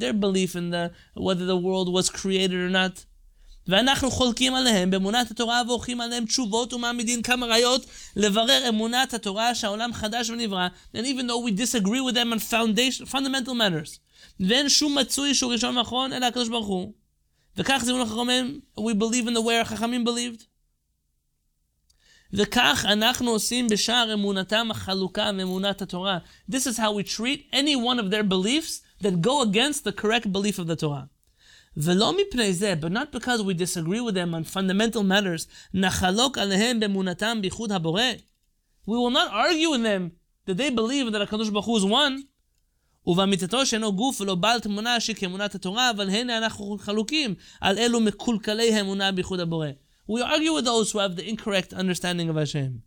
[0.00, 3.06] Their belief in the, whether the world was created or not.
[3.68, 9.92] ואנחנו חולקים עליהם באמונת התורה ועורכים עליהם תשובות ומעמידים כמה ראיות לברר אמונת התורה שהעולם
[9.92, 13.98] חדש ונברא and even though we disagree with them on foundation, fundamental matters
[14.40, 16.92] ואין שום מצוי שהוא ראשון ואחרון אלא הקדוש ברוך הוא
[17.56, 20.42] וכך זימון החכמים we believe in the way החכמים believed
[22.32, 26.18] וכך אנחנו עושים בשער אמונתם החלוקה מאמונת התורה.
[26.50, 30.32] This is how we treat any one of their beliefs that go against the correct
[30.32, 31.06] belief of the Torah.
[31.76, 36.80] ולא מפני זה, but not because we disagree with them on fundamental matters, נחלוק עליהם
[36.80, 38.02] באמונתם בייחוד הבורא.
[38.88, 40.10] We will not argue with them
[40.46, 42.22] that they believe that הקדוש ברוך הוא is one.
[43.06, 48.00] ובאמיתתו שאינו גוף ולא בעל תמונה שהיא כאמונת התורה, אבל הנה אנחנו חלוקים על אלו
[48.00, 49.68] מקולקלי האמונה בייחוד הבורא.
[50.07, 52.83] We argue with those who have the incorrect understanding of Hashem.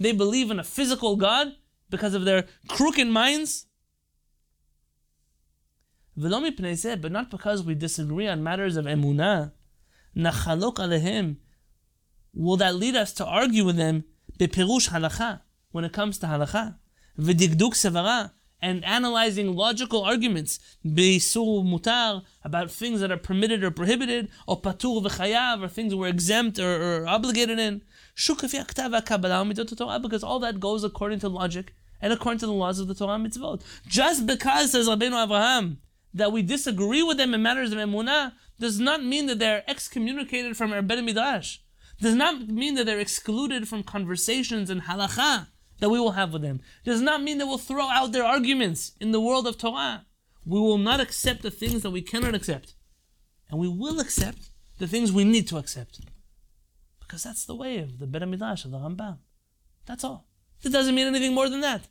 [0.00, 1.56] They believe in a physical God
[1.90, 3.66] because of their crooked minds.
[6.14, 9.52] But not because we disagree on matters of emunah.
[12.34, 14.04] Will that lead us to argue with them?
[14.38, 15.40] Bepirush halacha.
[15.70, 16.76] When it comes to halacha
[18.62, 25.02] and analyzing logical arguments, beisur mutar, about things that are permitted or prohibited, or patur
[25.04, 27.82] v'chayav, or things we're exempt or, or obligated in.
[28.14, 28.54] Because
[30.24, 33.26] all that goes according to logic and according to the laws of the Torah and
[33.26, 33.62] mitzvot.
[33.86, 35.78] Just because, says Rabbeinu Avraham,
[36.14, 40.56] that we disagree with them in matters of emunah, does not mean that they're excommunicated
[40.56, 41.58] from our Midrash.
[42.00, 45.48] Does not mean that they're excluded from conversations and halacha
[45.82, 46.60] that we will have with them.
[46.84, 50.06] Does not mean that we'll throw out their arguments in the world of Torah.
[50.46, 52.74] We will not accept the things that we cannot accept.
[53.50, 56.00] And we will accept the things we need to accept.
[57.00, 59.18] Because that's the way of the Bet of the Rambam.
[59.84, 60.28] That's all.
[60.62, 61.88] It doesn't mean anything more than that.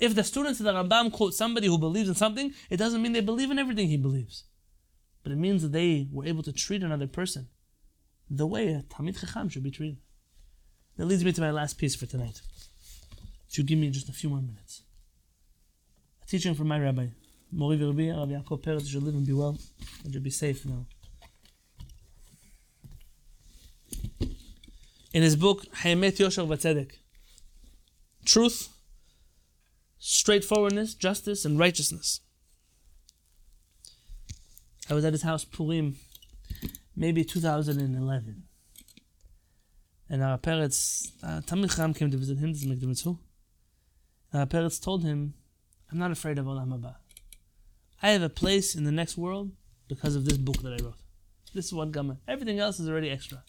[0.00, 3.12] If the students of the Rambam quote somebody who believes in something, it doesn't mean
[3.12, 4.42] they believe in everything he believes.
[5.22, 7.46] But it means that they were able to treat another person
[8.28, 9.98] the way a Talmid Chacham should be treated.
[10.96, 12.40] That leads me to my last piece for tonight.
[13.50, 14.82] If you give me just a few more minutes.
[16.22, 17.08] A teaching from my rabbi,
[17.50, 19.58] Mori Verbi, Rabbi Yaakov Peretz, should live and be well,
[20.04, 20.86] and should be safe now.
[25.12, 26.92] In his book, Hayemet Yosher Vatzedek,
[28.24, 28.68] truth,
[29.98, 32.20] straightforwardness, justice, and righteousness.
[34.88, 35.96] I was at his house, Purim,
[36.94, 38.44] maybe 2011.
[40.08, 42.80] And our parents, uh, Talmid Chacham came to visit him, to make
[44.32, 45.34] parents told him,
[45.90, 46.96] I'm not afraid of Olam Haba.
[48.02, 49.50] I have a place in the next world
[49.88, 50.94] because of this book that I wrote.
[51.52, 52.18] This is what Gamma.
[52.28, 53.42] Everything else is already extra.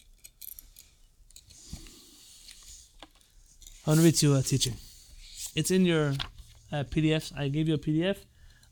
[3.86, 4.74] I want to read you a teaching.
[5.54, 6.14] It's in your
[6.72, 7.32] uh, PDF.
[7.36, 8.18] I gave you a PDF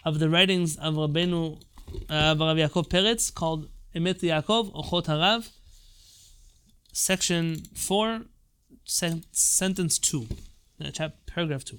[0.04, 1.60] of the writings of Rabbeinu
[2.08, 5.50] uh, Rav Yaakov Peretz called Emet Yaakov Ochot Harav,
[6.92, 8.22] section 4,
[8.84, 10.26] sen- sentence 2,
[10.84, 11.78] uh, paragraph 2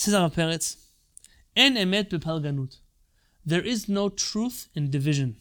[0.00, 0.76] Says Rav Peretz,
[1.54, 2.76] En emet bepalganut.
[3.44, 5.36] There is no truth in division.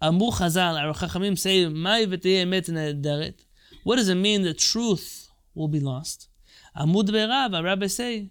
[0.00, 3.44] Amu Chazal, our Chachamim say, Mai emet nederet.
[3.84, 6.28] What does it mean that truth will be lost?
[6.76, 8.30] Amud Berav, our rabbis say,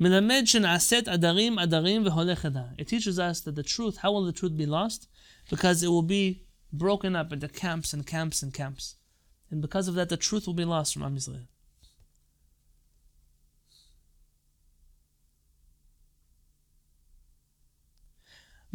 [0.00, 2.64] מלמד שנעשית עדרים עדרים והולך עדה.
[2.78, 5.08] It teaches us that the truth, how will the truth be lost?
[5.48, 6.42] Because it will be
[6.72, 8.96] broken up into camps and camps and camps.
[9.50, 11.46] And because of that, the truth will be lost from Am Yisrael.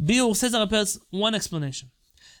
[0.00, 1.88] Biur says Arapetz one explanation.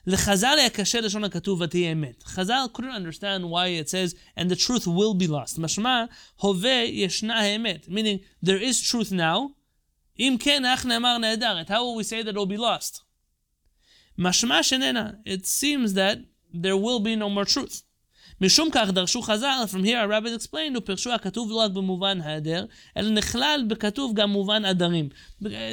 [0.06, 2.22] לחז"ל היה קשה לשון הכתוב ותהיה אמת.
[2.22, 5.58] חז"ל couldn't understand why it says and the truth will be lost.
[5.58, 6.04] משמע,
[6.36, 7.88] הווה ישנה האמת.
[7.88, 9.52] meaning, there is truth now.
[10.18, 11.70] אם כן, איך נאמר נהדרת?
[11.70, 13.00] How will we say that it will be lost?
[14.18, 15.10] משמע שננה.
[15.26, 16.18] It seems that
[16.52, 17.82] there will be no more truth.
[18.40, 22.64] משום כך דרשו חז"ל, from here our rabbis explained, ופרשו הכתוב לא רק במובן העדר,
[22.96, 25.08] אלא נכלל בכתוב גם מובן עדרים.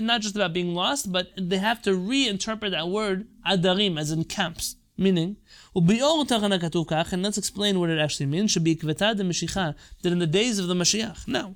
[0.02, 4.24] Not just about being lost, but they have to reinterpret that word עדרים, as in
[4.24, 4.76] camps.
[5.00, 5.36] meaning,
[5.76, 9.70] וביאור תחן הכתוב כך, and let's explain what it actually means, שבעקבתא דמשיחה,
[10.02, 11.28] that in the days of the Mashiach.
[11.28, 11.56] Now,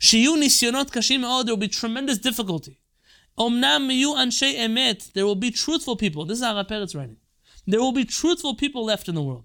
[0.00, 2.74] שיהיו ניסיונות קשים מאוד, there will be tremendous difficulty.
[3.40, 6.24] אמנם יהיו אנשי אמת, there will be truthful people.
[6.24, 7.16] This is הרב פרץ writing.
[7.66, 9.44] There will be truthful people left in the world.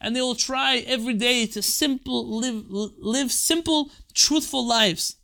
[0.00, 5.16] And they will try every day to simple live, live simple, truthful lives.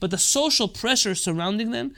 [0.00, 1.94] But the social pressure surrounding them,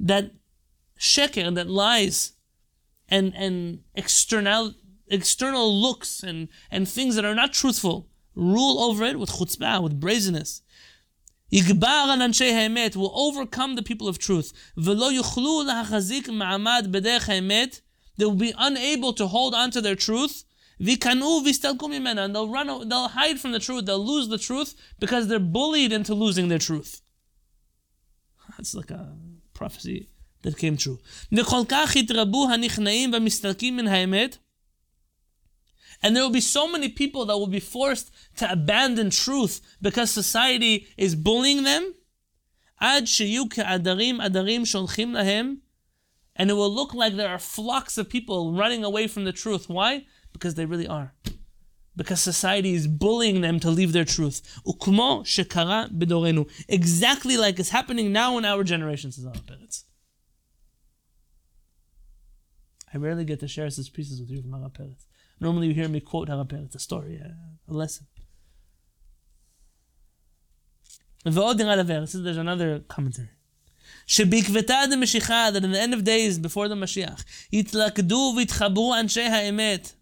[0.00, 0.32] that
[0.98, 2.32] sheker, that lies,
[3.08, 4.74] and, and external,
[5.06, 10.00] external looks and, and things that are not truthful, rule over it with chutzpah, with
[10.00, 10.62] brazenness.
[11.51, 17.29] יגבר על אנשי האמת, will overcome the people of truth, ולא יוכלו להחזיק מעמד בדרך
[17.29, 17.79] האמת,
[18.19, 20.43] they will be unable to hold on to their truth,
[20.79, 24.75] ויקנאו ויסתלקו ממנה, and they'll run, they'll hide from the truth, they'll lose the truth,
[24.99, 27.01] because they're bullied into losing their truth.
[28.57, 29.15] That's like a
[29.53, 30.07] prophecy
[30.43, 30.97] that came true.
[31.31, 34.37] וכל כך יתרבו הנכנעים והמסתלקים מן האמת,
[36.04, 40.10] And there will be so many people that will be forced to abandon truth because
[40.10, 41.94] society is bullying them.
[42.78, 43.08] And
[46.50, 49.70] it will look like there are flocks of people running away from the truth.
[49.70, 50.04] Why?
[50.34, 51.14] Because they really are.
[51.96, 54.42] Because society is bullying them to leave their truth.
[56.68, 59.10] Exactly like it's happening now in our generation.
[62.92, 65.06] I rarely get to share such pieces with you from Allah Peretz.
[65.39, 67.35] Normally you hear me quote Harab Peretz, a story, a,
[67.71, 68.07] a lesson.
[71.23, 73.29] there's another commentary.
[74.07, 77.23] שבעקבתא דמשיחה, that in the end of days, before the Mashiach,
[77.53, 79.93] יתלכדו ויתחברו אנשי האמת,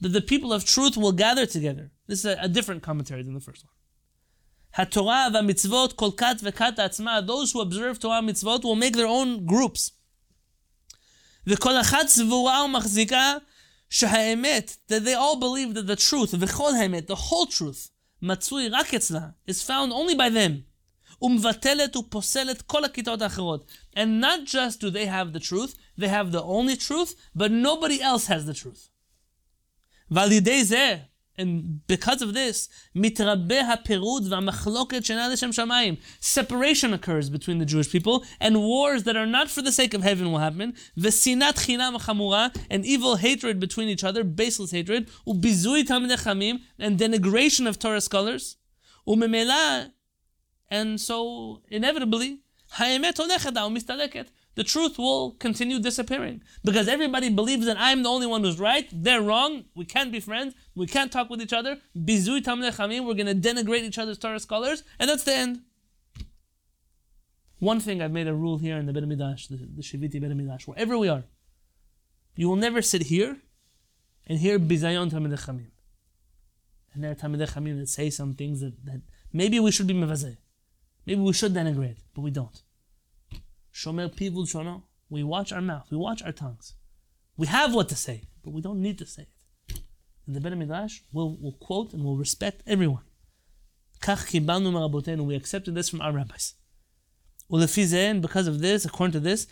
[0.00, 1.90] that the people of truth will gather together.
[2.06, 3.72] This is a, a different commentary than the first one.
[4.76, 9.06] התורה והמצוות, כל כת וכת עצמה, those who observe Torah and mitzvot will make their
[9.06, 9.90] own groups.
[11.46, 13.36] וכל אחת סבורה ומחזיקה
[13.90, 17.90] שהאמת, that they all believe that the truth, וכל האמת, the whole truth,
[18.22, 20.62] מצוי רק אצלה, is found only by them.
[21.22, 23.66] ומבטלת ופוסלת כל הכיתות האחרות.
[23.96, 28.00] And not just do they have the truth, they have the only truth, but nobody
[28.00, 28.88] else has the truth.
[30.10, 31.17] ועל ידי זה, and
[31.86, 35.94] because of this, מתרבה הפירוד והמחלוקת שאינה לשם שמיים.
[36.22, 40.02] Separation occurs between the Jewish people, and wars that are not for the sake of
[40.02, 40.72] heaven will happen.
[40.98, 46.98] ושנאת חינם החמורה, and evil hatred between each other, baseless hatred, וביזוי תלמידי חכמים, and
[46.98, 48.56] denigration of Torah scholars.
[49.06, 49.86] וממילא,
[50.70, 52.36] and so inevitably,
[52.76, 56.41] האמת הולכת ומסתלקת the truth will continue disappearing.
[56.63, 60.19] Because everybody believes that I'm the only one who's right, they're wrong, we can't be
[60.19, 64.17] friends, we can't talk with each other, bizui tamnechamim, we're going to denigrate each other's
[64.17, 65.61] Torah scholars, and that's the end.
[67.59, 70.65] One thing I've made a rule here in the Bet Midrash, the, the Shiviti Midrash,
[70.65, 71.23] wherever we are,
[72.35, 73.37] you will never sit here
[74.27, 75.71] and hear bizayon tamid chamim.
[76.93, 79.01] And there are tamid chamim that say some things that, that
[79.33, 80.37] maybe we should be mevazeh.
[81.05, 82.61] Maybe we should denigrate, but we don't.
[83.79, 84.83] Shomer pivul shono.
[85.09, 85.87] We watch our mouth.
[85.89, 86.73] We watch our tongues.
[87.37, 89.29] We have what to say, but we don't need to say it.
[90.27, 93.03] In the Bet Midrash, we'll, will quote and we'll respect everyone.
[94.05, 96.55] We accepted this from our rabbis.
[97.51, 99.47] And because of this, according to this,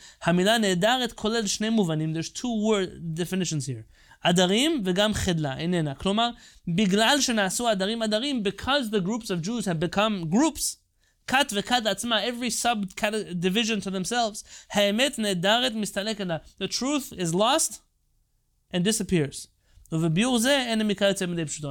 [2.13, 3.85] there's two word definitions here.
[4.25, 5.95] Adarim v'gam chedla, inena.
[5.97, 6.35] Klomar,
[6.67, 10.77] bigral shenasu adarim adarim, because the groups of Jews have become groups,
[11.27, 12.95] kat v'kat atzma, every sub
[13.39, 14.43] division to themselves.
[14.73, 17.81] The truth is lost
[18.71, 19.47] and disappears.
[19.91, 20.03] And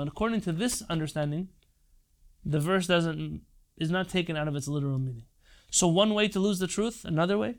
[0.08, 1.48] according to this understanding,
[2.44, 3.42] the verse doesn't
[3.76, 5.26] is not taken out of its literal meaning.
[5.70, 7.56] So one way to lose the truth, another way,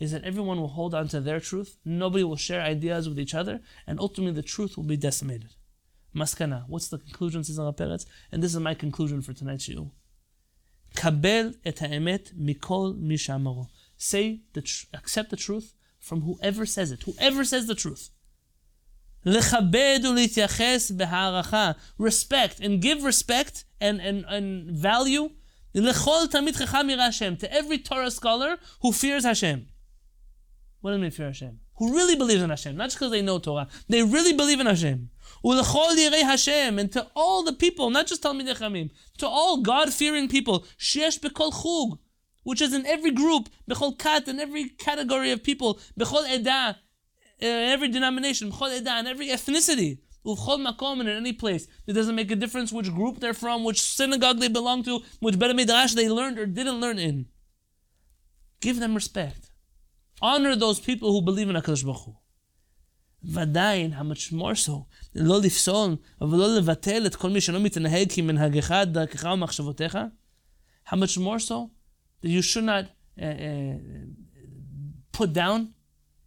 [0.00, 1.78] is that everyone will hold on to their truth.
[1.84, 5.54] Nobody will share ideas with each other, and ultimately the truth will be decimated.
[6.16, 6.64] Maskana.
[6.66, 8.06] What's the conclusion, says Peretz?
[8.32, 9.92] And this is my conclusion for tonight's shiur.
[10.93, 13.65] קבל את האמת מכל מי שאמרו.
[13.99, 18.09] Say, the tr- accept the truth from whoever says it, whoever says the truth.
[19.25, 21.71] לכבד ולהתייחס בהערכה,
[22.01, 25.29] respect, and give respect and, and, and value
[25.75, 29.65] לכל תלמיד חכם ירא השם, to every Torah scholar who fears Hashem.
[30.81, 31.59] What does it mean fear Hashem?
[31.77, 34.67] Who really believes in Hashem, not just because they know Torah, they really believe in
[34.67, 35.09] Hashem.
[35.44, 40.28] Ulechol yirei Hashem, and to all the people, not just Talmidei Chamim, to all God-fearing
[40.28, 41.98] people, shesh bekol chug,
[42.42, 46.76] which is in every group, bechol kat, in every category of people, bechol edah,
[47.40, 51.66] eh, every denomination, bechol edah, in every ethnicity, uvchol makom, in any place.
[51.86, 55.38] It doesn't make a difference which group they're from, which synagogue they belong to, which
[55.38, 57.26] Bet Midrash they learned or didn't learn in.
[58.60, 59.50] Give them respect.
[60.20, 62.16] Honor those people who believe in HaKadosh Baruch Hu.
[63.23, 64.71] ועדיין, how much more so,
[65.15, 69.97] לא לפסול ולא לבטל את כל מי שלא מתנהג כמנהגך, דרכך ומחשבותיך.
[70.89, 71.69] How much more so,
[72.21, 72.85] that you should not
[73.19, 73.25] uh, uh,
[75.11, 75.73] put down,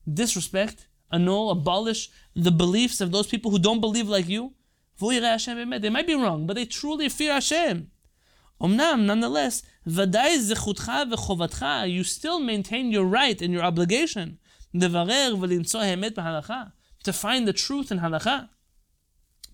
[0.09, 4.53] disrespect, annul, abolish the beliefs of those people who don't believe like you.
[5.01, 7.87] They might be wrong, but they truly fear Hashem.
[8.62, 14.37] אמנם, nonetheless, ודאי זכותך וחובתך, you still maintain your right and your obligation,
[14.75, 16.62] לברר ולמצוא האמת בהלכה,
[17.05, 18.45] to find the truth in הלכה,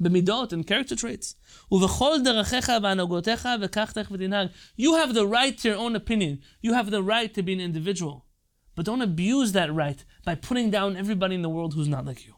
[0.00, 1.34] במידות and character traits.
[1.70, 4.48] ובכל דרכיך והנהגותיך וכך תכף ותנהג.
[4.78, 6.40] You have the right to your own opinion.
[6.62, 8.24] You have the right to be an individual.
[8.74, 12.26] But don't abuse that right by putting down everybody in the world who's not like
[12.26, 12.34] you.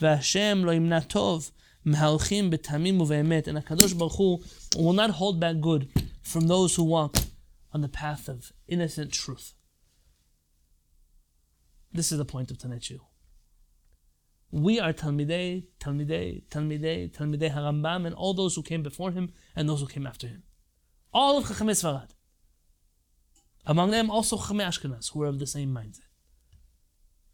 [0.00, 1.50] והשם לא ימנע טוב
[1.84, 3.48] מהלכים בתמים ובאמת.
[3.48, 4.38] And HaKadosh Baruch Hu
[4.76, 5.88] will not hold back good
[6.22, 7.16] from those who walk
[7.72, 9.54] on the path of innocent truth.
[11.92, 12.92] This is the point of Tanech
[14.53, 19.67] we are Talmidei, Talmidei, Talmidei, Talmidei Harambam, and all those who came before him and
[19.67, 20.43] those who came after him.
[21.11, 22.11] All of Chachamei Sfarad.
[23.65, 26.01] Among them also Chachamei Ashkenaz, who were of the same mindset.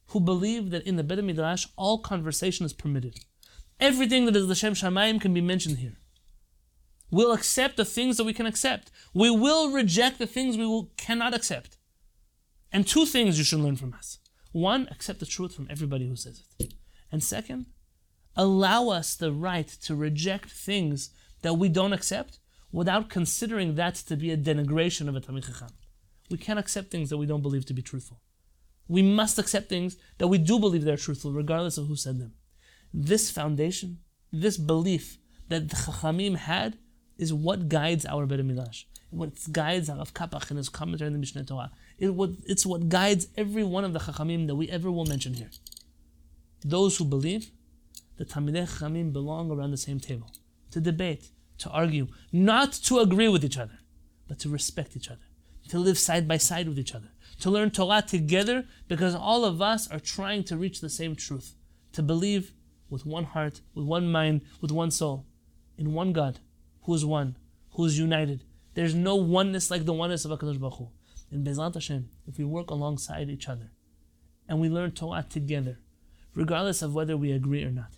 [0.07, 3.19] Who believe that in the Bet Midrash, all conversation is permitted.
[3.81, 5.97] Everything that is the Shem Shamayim can be mentioned here.
[7.11, 8.91] We'll accept the things that we can accept.
[9.13, 11.77] We will reject the things we will, cannot accept.
[12.71, 14.19] And two things you should learn from us.
[14.53, 16.75] One, accept the truth from everybody who says it.
[17.11, 17.65] And second,
[18.35, 21.09] allow us the right to reject things
[21.41, 22.39] that we don't accept
[22.71, 25.73] without considering that to be a denigration of a Talmid Chacham.
[26.29, 28.21] We can't accept things that we don't believe to be truthful.
[28.87, 32.33] We must accept things that we do believe they're truthful, regardless of who said them.
[32.93, 33.99] This foundation,
[34.31, 35.17] this belief
[35.47, 36.77] that the Chachamim had,
[37.17, 38.83] is what guides our Bet Midrash.
[39.09, 41.71] What guides Rav Kapach in his commentary in the Mishneh Torah.
[41.97, 42.11] It,
[42.45, 45.49] it's what guides every one of the Chachamim that we ever will mention here
[46.63, 47.51] those who believe
[48.17, 50.31] that Talmidei Chachamim belong around the same table
[50.71, 53.79] to debate, to argue, not to agree with each other,
[54.27, 55.25] but to respect each other,
[55.69, 57.09] to live side by side with each other,
[57.39, 61.55] to learn Torah together because all of us are trying to reach the same truth,
[61.93, 62.53] to believe
[62.89, 65.25] with one heart, with one mind, with one soul,
[65.77, 66.39] in one God,
[66.83, 67.37] who is one,
[67.71, 68.43] who is united.
[68.73, 70.89] There's no oneness like the oneness of HaKadosh Baruch Hu.
[71.31, 73.71] In Bezrat Hashem, if we work alongside each other
[74.47, 75.77] and we learn Torah together,
[76.39, 77.91] regardless of whether we agree or not.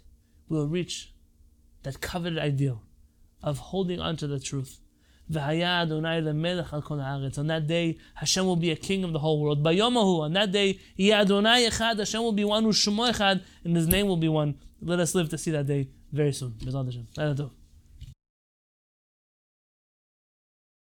[0.50, 1.14] We'll reach
[1.84, 2.82] that coveted ideal
[3.44, 4.80] of holding on to the truth.
[5.34, 6.02] On
[7.54, 9.66] that day, Hashem will be a king of the whole world.
[9.66, 12.74] On that day, Hashem will be one who
[13.64, 14.56] and his name will be one.
[14.82, 16.56] Let us live to see that day very soon.